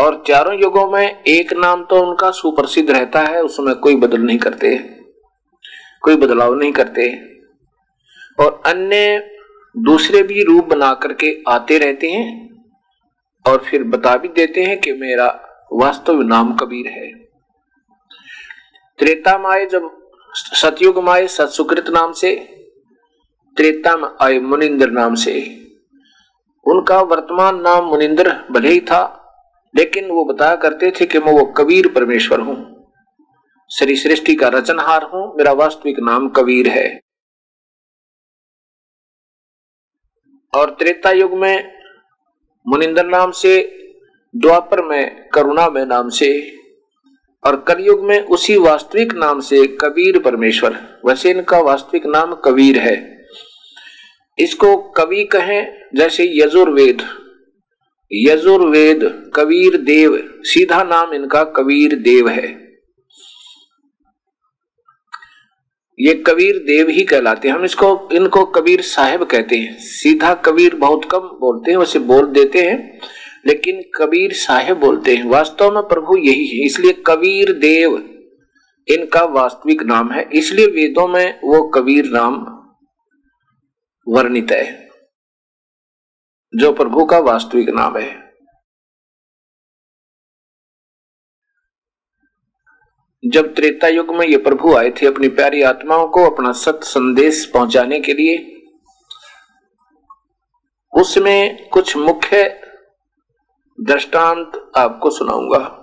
[0.00, 4.38] और चारों युगों में एक नाम तो उनका सुप्रसिद्ध रहता है, उसमें कोई बदल नहीं
[4.38, 4.76] करते।
[6.02, 7.32] कोई बदलाव नहीं करते।
[8.40, 9.30] और अन्य
[9.78, 12.52] दूसरे भी रूप बना करके आते रहते हैं
[13.46, 17.14] और फिर बता भी देते हैं कि मेरा वास्तव नाम कबीर है।
[18.98, 22.58] त्रेता माए जब सतयुग माए सत्सुकृत नाम से
[23.56, 25.40] त्रेता में आए मुनिंदर नाम से।
[26.66, 29.18] उनका वर्तमान नाम मुनिंदर भले ही था,
[29.76, 32.88] लेकिन वो बताया करते थे कि मैं वो कबीर परमेश्वर हूँ।
[33.70, 37.00] श्री सृष्टि का रचनहार हूँ, मेरा वास्तविक नाम कबीर है।
[40.54, 41.72] और त्रेता युग में
[42.68, 43.60] मुनिंदर नाम से,
[44.36, 46.56] द्वापर में करुणा में नाम से,
[47.46, 53.11] और कलयुग में उसी वास्तविक नाम से कबीर परमेश्वर। वैसे इनका वास्तविक नाम कबीर है।
[54.38, 57.02] इसको कवि कहें जैसे यजुर्वेद।
[58.12, 62.62] यजुर्वेद, कबीर देव, सीधा नाम इनका कबीर देव है।
[65.98, 70.74] ये कबीर देव ही कहलाते हैं। हम इसको, इनको कबीर साहेब कहते हैं। सीधा कबीर
[70.74, 73.00] बहुत कम बोलते हैं, वैसे बोल देते हैं,
[73.46, 77.96] लेकिन कबीर साहेब बोलते हैं। वास्तव में प्रभु यही है, इसलिए कबीर देव
[78.88, 82.51] इनका वास्तविक नाम है। इसलिए वेदों में वो कबीर नाम
[84.06, 84.64] वर्णित है,
[86.52, 88.20] जो प्रभु का वास्तविक नाम है।
[93.22, 97.44] जब त्रेता युग में ये प्रभु आए थे अपनी प्यारी आत्माओं को अपना सत संदेश
[97.46, 98.38] पहुँचाने के लिए,
[100.92, 102.42] उसमें कुछ मुख्य
[103.78, 105.78] दृष्टांत आपको सुनाऊँगा।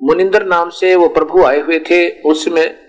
[0.00, 2.81] मुनिंदर नाम से वो प्रभु आए हुए थे, उसमें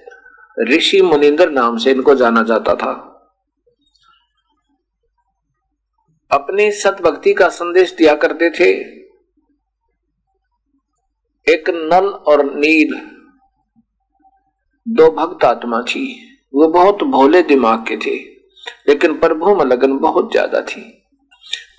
[0.57, 2.91] ऋषि मुनिंदर नाम से इनको जाना जाता था।
[6.31, 8.69] अपनी सत भक्ति का संदेश दिया करते थे।
[11.47, 12.93] एक नल और नील,
[14.87, 16.05] दो भक्त आत्मा थी।
[16.53, 18.15] वो बहुत भोले दिमाग के थे,
[18.89, 20.81] लेकिन प्रभु में लगन बहुत ज़्यादा थी।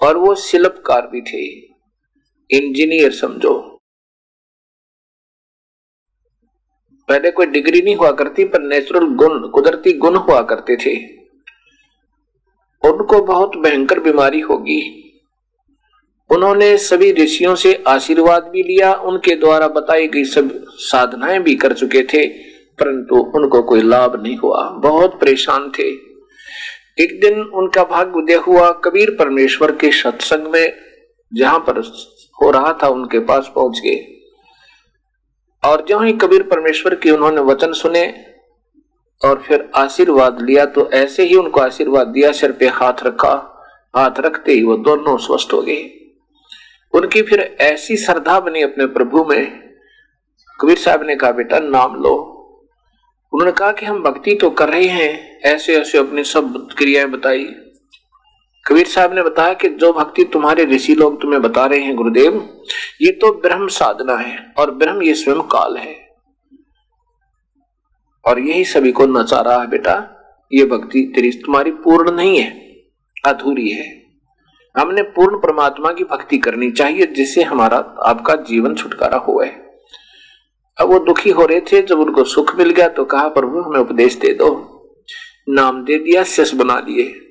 [0.03, 1.45] और वो शिल्पकार भी थे।
[2.51, 3.74] इंजीनियर समझो।
[7.09, 11.25] पहले कोई डिग्री नहीं हुआ करती, पर नेचुरल गुण, कुदरती गुण हुआ करते थे।
[12.89, 15.01] उनको बहुत भयंकर बीमारी होगी।
[16.31, 21.73] उन्होंने सभी ऋषियों से आशीर्वाद भी लिया, उनके द्वारा बताई गई सब साधनाएँ भी कर
[21.73, 22.29] चुके थे,
[22.79, 25.89] परंतु उनको कोई लाभ नहीं हुआ। बहुत परेशान थे।
[27.03, 30.73] एक दिन उनका भाग्य उदय हुआ, कबीर परमेश्वर के सत्संग में,
[31.35, 31.79] जहाँ पर
[32.43, 34.11] हो रहा था, उनके पास पहुँच गए।
[35.65, 38.25] और जो ही कबीर परमेश्वर के उन्होंने वचन सुने
[39.25, 43.51] और फिर आशीर्वाद लिया तो ऐसे ही उनको आशीर्वाद दिया, सिर पे हाथ रखा,
[43.97, 45.91] हाथ रखते ही वो दोनों स्वस्थ हो गए।
[46.95, 49.71] उनकी फिर ऐसी श्रद्धा बनी अपने प्रभु में।
[50.61, 52.31] कबीर साहब ने कहा, बेटा, नाम लो।
[53.33, 57.45] उन्होंने कहा कि हम भक्ति तो कर रहे हैं ऐसे ऐसे अपनी सब क्रियाएँ बताई।
[58.67, 62.49] कबीर साहब ने बताया कि जो भक्ति तुम्हारे ऋषि लोग तुम्हें बता रहे हैं, गुरुदेव,
[63.03, 65.95] ये तो ब्रह्म साधना है और ब्रह्म ये स्वयं काल है।
[68.25, 70.11] और यही सभी को नचा रहा है, बेटा,
[70.53, 72.51] ये भक्ति तेरी तुम्हारी पूर्ण नहीं है,
[73.27, 74.03] अधूरी है।
[74.77, 79.63] हमने पूर्ण परमात्मा की भक्ति करनी चाहिए जिससे हमारा आपका जीवन छुटकारा हुआ है
[80.79, 83.79] अब वो दुखी हो रहे थे, जब उनको सुख मिल गया तो कहा, प्रभु, हमें
[83.81, 84.49] उपदेश दे दो।
[85.49, 87.24] नाम दे दिया शस बना दिए।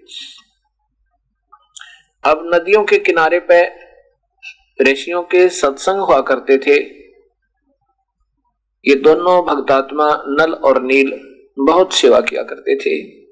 [2.25, 3.69] अब नदियों के किनारे पे
[4.81, 7.03] ऋषियों के सत्संग हुआ करते थे।
[8.89, 11.13] ये दोनों भक्तात्मा नल और नील
[11.59, 13.23] बहुत सेवा किया करते थे।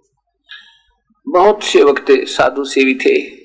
[1.28, 3.42] बहुत सेवक थे, साधु सेवी थे।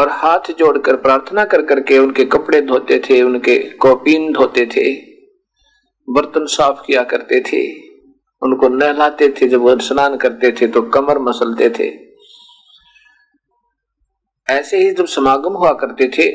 [0.00, 4.94] और हाथ जोड़कर प्रार्थना कर करके उनके कपड़े धोते थे, उनके कॉपीन धोते थे,
[6.10, 7.90] बर्तन साफ़ किया करते थे।
[8.42, 12.03] उनको नहलाते थे, जब वो स्नान करते थे तो कमर मसलते थे।
[14.48, 16.28] ऐसे ही जब समागम हुआ करते थे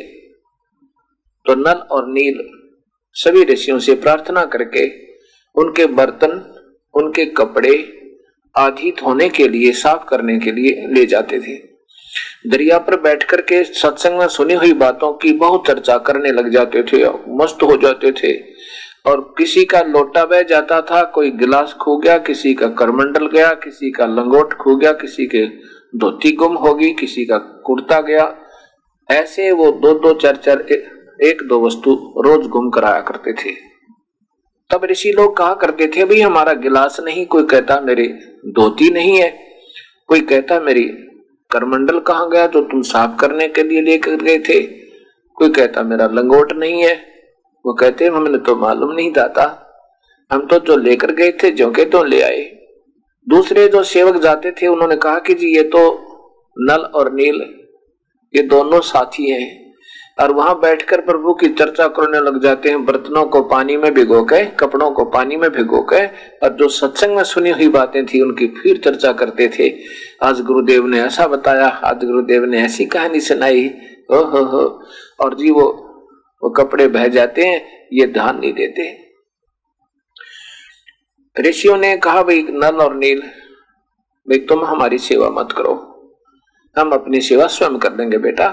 [1.45, 2.39] तो नल और नील
[3.15, 4.87] सभी ऋषियों से प्रार्थना करके
[5.55, 6.31] उनके बर्तन,
[6.93, 7.73] उनके कपड़े
[8.55, 11.55] आदि धोने के लिए, साफ़ करने के लिए ले जाते थे।
[12.47, 16.49] दरिया पर बैठ कर के सत्संग में सुनी हुई बातों की बहुत चर्चा करने लग
[16.49, 17.03] जाते थे,
[17.35, 18.33] मस्त हो जाते थे।
[19.05, 23.53] और किसी का लोटा बह जाता था, कोई गिलास खो गया, किसी का करमंडल गया,
[23.55, 25.45] किसी का लंगोट खो गया, किसी के
[25.93, 28.33] धोती गुम होगी, किसी का कुर्ता गया।
[29.09, 30.61] ऐसे वो दो दो चार चार
[31.21, 33.53] एक दो वस्तु रोज गुम कराया करते थे।
[34.69, 38.07] तब ऋषि लोग कहा करते थे भाई हमारा गिलास नहीं, कोई कहता मेरी
[38.49, 39.29] धोती नहीं है,
[40.09, 40.83] कोई कहता मेरी
[41.51, 44.61] करमंडल कहा गया, जो तुम साफ़ करने के लिए लेकर गए थे।
[45.37, 46.93] कोई कहता मेरा लंगोट नहीं है,
[47.65, 49.65] वो कहते हमने तो मालूम नहीं था
[50.31, 52.41] हम तो जो लेकर गए थे जो के तो ले आए।
[53.29, 55.79] दूसरे जो सेवक जाते थे, उन्होंने कहा कि जी, ये तो
[56.57, 57.41] नल और नील,
[58.33, 59.57] ये दोनों साथी हैं।
[60.19, 64.23] और वहाँ बैठकर प्रभु की चर्चा करने लग जाते हैं, बर्तनों को पानी में भिगो
[64.23, 66.05] के, कपड़ों को पानी में भिगो के,
[66.37, 69.69] और जो सत्संग में सुनी हुई बातें थी, उनकी फिर चर्चा करते थे।
[70.23, 73.69] आज गुरुदेव ने ऐसा बताया, आज गुरुदेव ने ऐसी कहानी सुनाई
[74.11, 74.63] ओ हो हो
[75.19, 75.85] और जी, वो
[76.43, 77.61] वो कपड़े बह जाते हैं,
[77.93, 79.08] ये ध्यान नहीं देते।
[81.39, 85.73] ऋषियों ने कहा, भाई नल और नील भाई, तुम हमारी सेवा मत करो।
[86.77, 88.47] हम अपनी सेवा स्वयं कर देंगे, बेटा।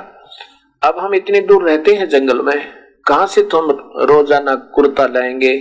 [0.83, 2.73] अब हम इतनी दूर रहते हैं जंगल में।
[3.07, 3.71] कहा से तुम
[4.05, 5.57] रोज़ाना कुर्ता लाएँगे,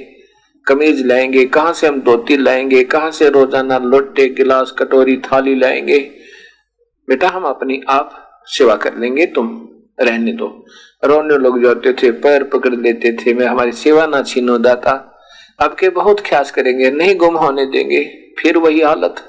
[0.67, 5.99] कमीज लाएँगे, कहा से हम धोती लाएँगे, कहा से रोज़ाना लोटे, गिलास, कटोरी, थाली लाएँगे?
[7.09, 9.69] बेटा, हम अपनी आप सेवा कर लेंगे, तुम
[10.01, 10.65] रहने दो।
[11.03, 15.11] रोने लोग जाते थे, पैर पकड़ लेते थे, मैं हमारी सेवा ना छीनो, दाता।
[15.59, 18.03] अब के बहुत ख्यास करेंगे, नहीं गुम होने देंगे,
[18.39, 19.23] फिर वही हालत।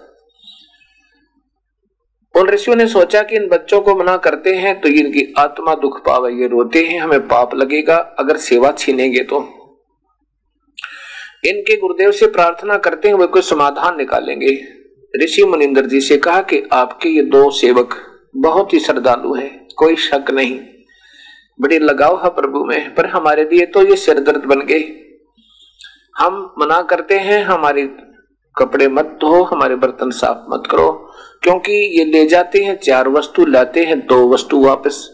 [2.35, 6.01] उन ऋषियों ने सोचा कि इन बच्चों को मना करते हैं तो इनकी आत्मा दुख
[6.07, 9.39] पावे, ये रोते हैं, हमें पाप लगेगा, अगर सेवा छीनेंगे तो।
[11.45, 14.57] इनके गुरुदेव से प्रार्थना करते हैं वे कोई समाधान निकालेंगे।
[15.15, 17.95] ऋषि मुनिंदर जी से कहा कि आपके ये दो सेवक
[18.37, 20.59] बहुत ही श्रद्धालु हैं, कोई शक नहीं।
[21.61, 24.81] बड़ी लगाव है प्रभु में, पर हमारे लिए तो ये सिरदर्द बन गए।
[26.19, 27.83] हम मना करते हैं, हमारे
[28.59, 31.13] कपड़े मत धो, हमारे बर्तन साफ़ मत करो,
[31.43, 35.11] क्योंकि ये ले जाते हैं, चार वस्तु लाते हैं, दो वस्तु वापस।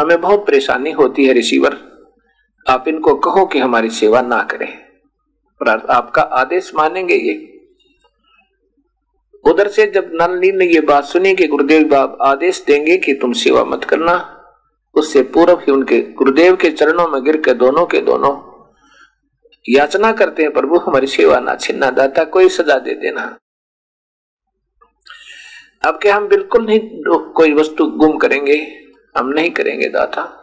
[0.00, 1.78] हमें बहुत परेशानी होती है रिसीवर
[2.68, 7.46] आप इनको कहो कि हमारी सेवा ना करें। आपका आदेश मानेंगे ये।
[9.50, 13.32] उधर से जब नलनी ने ये बात सुनी कि गुरुदेव बाब आदेश देंगे कि तुम
[13.32, 14.42] सेवा मत करना,
[14.94, 18.49] उससे पूर्व ही उनके गुरुदेव के चरणों में गिर के दोनों के दोनों
[19.64, 23.22] याचना करते हैं, प्रभु हमारी सेवा ना छिन्ना, दाता कोई सजा दे देना।
[25.84, 26.80] अब क्या हम बिल्कुल नहीं
[27.34, 28.56] कोई वस्तु गुम करेंगे?
[29.14, 30.36] हम नहीं करेंगे, दाता।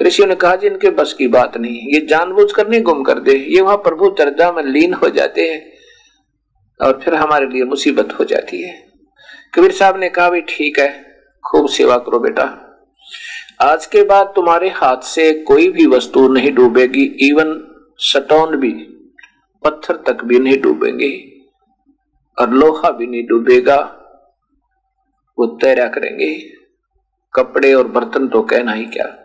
[0.00, 3.18] ऋषियों ने कहा जी इनके बस की बात नहीं, ये जानबूझ कर नहीं गुम कर
[3.20, 5.60] दे। ये वहाँ प्रभु चर्चा में लीन हो जाते हैं
[6.80, 8.74] और फिर हमारे लिए मुसीबत हो जाती है।
[9.54, 10.88] कबीर साहब ने कहा भी ठीक है,
[11.44, 12.44] खूब सेवा करो बेटा।
[13.62, 17.54] आज के बाद तुम्हारे हाथ से कोई भी वस्तु नहीं डूबेगी इवन
[17.98, 18.72] सटोन भी,
[19.64, 21.40] पत्थर तक भी नहीं डूबेंगे
[22.38, 23.94] और लोहा भी नहीं डूबेगा।
[25.38, 26.58] वो तैरा करेंगे।
[27.34, 29.18] कपड़े और बर्तन तो कहना ही क्या।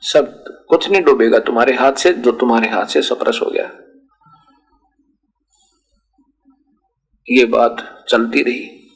[0.00, 3.70] सब कुछ नहीं डूबेगा तुम्हारे हाथ से, जो तुम्हारे हाथ से सप्रस हो गया।
[7.30, 8.88] ये बात चलती रही।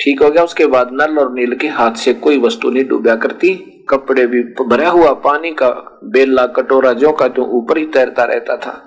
[0.00, 3.16] ठीक हो गया, उसके बाद नल और नील के हाथ से कोई वस्तु नहीं डूबा
[3.16, 5.70] करती। कपड़े भी भरा हुआ, पानी का
[6.04, 8.84] बेला कटोरा, जो का जो ऊपर ही तैरता रहता था।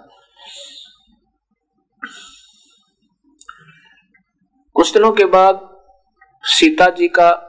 [4.75, 5.69] कुछ दिनों के बाद
[6.43, 7.47] सीता जी का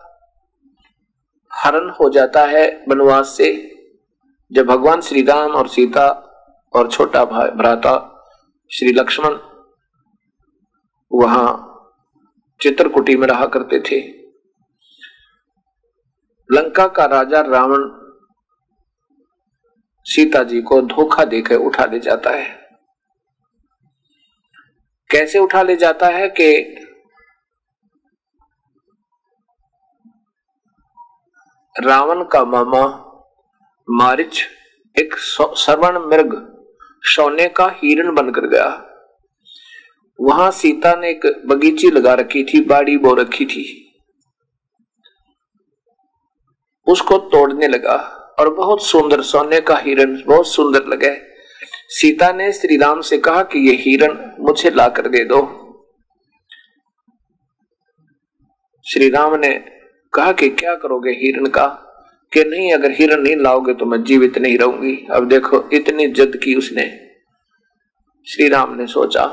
[1.52, 3.68] हरण हो जाता है वनवास से।
[4.52, 6.08] जब भगवान श्री राम और सीता
[6.74, 8.08] और छोटा भाई भ्राता
[8.70, 9.38] श्री लक्ष्मण
[11.12, 11.68] वहाँ
[12.60, 14.21] चित्रकुटी में रहा करते थे।
[16.50, 17.88] लंका का राजा रावण
[20.06, 22.48] सीता जी को धोखा देकर उठा ले जाता है।
[25.10, 26.50] कैसे उठा ले जाता है कि
[31.76, 32.84] रावण का मामा
[33.88, 34.42] मारिच
[34.96, 36.34] एक सर्वण मृग
[37.04, 38.68] सोने का हिरण बनकर गया।
[40.18, 43.91] वहाँ सीता ने एक बगीची लगा रखी थी, बाड़ी बो रखी थी।
[46.86, 47.96] उसको तोड़ने लगा
[48.38, 51.16] और बहुत सुंदर सोने का हिरण बहुत सुंदर लगे।
[51.88, 55.58] सीता ने श्री राम से कहा कि ये हिरण मुझे ला कर दे दो।
[58.92, 59.64] श्री राम ने
[60.12, 61.66] कहा कि क्या करोगे हिरण का?
[62.32, 66.36] कि नहीं, अगर हिरण नहीं लाओगे तो मैं जीवित नहीं रहूँगी। अब देखो, इतनी जिद
[66.36, 67.00] की उसने।
[68.26, 69.24] श्री राम ने सोचा,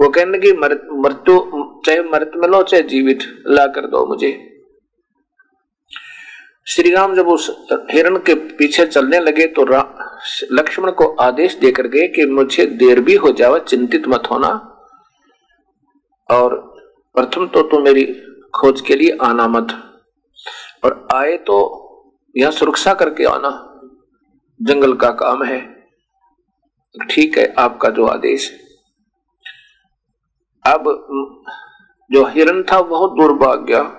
[0.00, 1.38] वो कहने की मृत्यु,
[1.86, 4.51] चाहे मृत मिलो, चाहे जीवित, ला कर दो मुझे।
[6.66, 9.64] श्री राम जब उस हिरण के पीछे चलने लगे तो
[10.52, 14.48] लक्ष्मण को आदेश देकर गए कि मुझे देर भी हो जावे, चिंतित मत होना।
[16.30, 16.54] और
[17.14, 18.04] प्रथम तो तुम मेरी
[18.54, 19.72] खोज के लिए आना मत।
[20.84, 21.58] और आए तो
[22.36, 23.50] यहाँ सुरक्षा करके आना।
[24.62, 25.60] जंगल का काम है।
[27.10, 28.50] ठीक है, आपका जो आदेश।
[30.66, 30.84] अब
[32.10, 33.98] जो हिरण था बहुत दूर भाग गया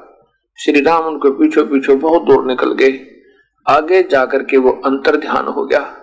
[0.57, 2.99] श्री राम उनके पीछे पीछे बहुत दूर निकल गए।
[3.69, 5.97] आगे जाकर के वो अंतर ध्यान हो गया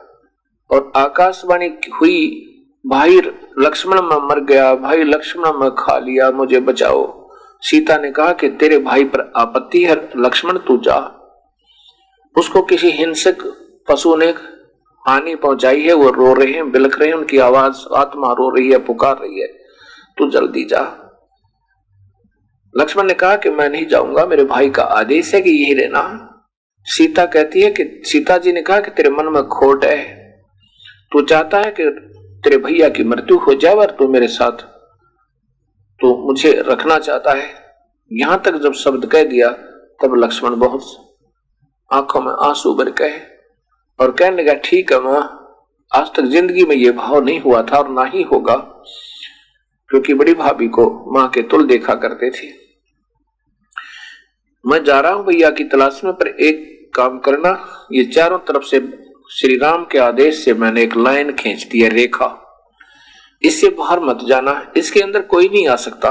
[0.70, 1.66] और आकाशवाणी
[2.00, 2.46] हुई,
[2.86, 3.20] भाई
[3.58, 7.30] लक्ष्मण में मर गया, भाई लक्ष्मण में खा लिया, मुझे बचाओ।
[7.60, 11.16] सीता ने कहा कि तेरे भाई पर आपत्ति है, लक्ष्मण तू जा।
[12.38, 13.36] उसको किसी हिंसक
[13.88, 14.26] पशु ने
[15.08, 18.70] हानि पहुंचाई है, वो रो रहे हैं, बिलख रहे हैं, उनकी आवाज़, आत्मा रो रही
[18.72, 19.46] है, पुकार रही है।
[20.18, 20.99] तू जल्दी जा।
[22.74, 26.26] लक्ष्मण ने कहा कि मैं नहीं जाऊँगा, मेरे भाई का आदेश है कि यही रहना।
[26.86, 29.98] सीता कहती है कि सीता जी ने कहा कि तेरे मन में खोट है।
[31.12, 31.88] तू चाहता है कि
[32.44, 34.62] तेरे भैया की मृत्यु हो जाए और तू मेरे साथ
[36.00, 37.48] तो मुझे रखना चाहता है।
[38.10, 39.50] यहाँ तक जब शब्द कह दिया,
[40.00, 40.84] तब लक्ष्मण बहुत
[41.90, 43.20] आँखों में आँसू भर गए
[43.98, 45.20] और कहने लगा, ठीक है माँ,
[45.92, 48.56] आज तक ज़िंदगी में यह भाव नहीं हुआ था और ना ही होगा,
[49.90, 52.59] क्योंकि बड़ी भाभी को माँ के तुल देखा करते थे।
[54.64, 57.52] मैं जा रहा हूँ भैया की तलाश में, पर एक काम करना।
[57.92, 58.80] ये चारों तरफ़ से
[59.30, 62.36] श्री राम के आदेश से मैंने एक लाइन खींच दी है, रेखा।
[63.42, 66.10] इससे बाहर मत जाना, इसके अंदर कोई नहीं आ सकता।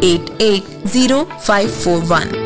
[0.00, 2.45] 880541.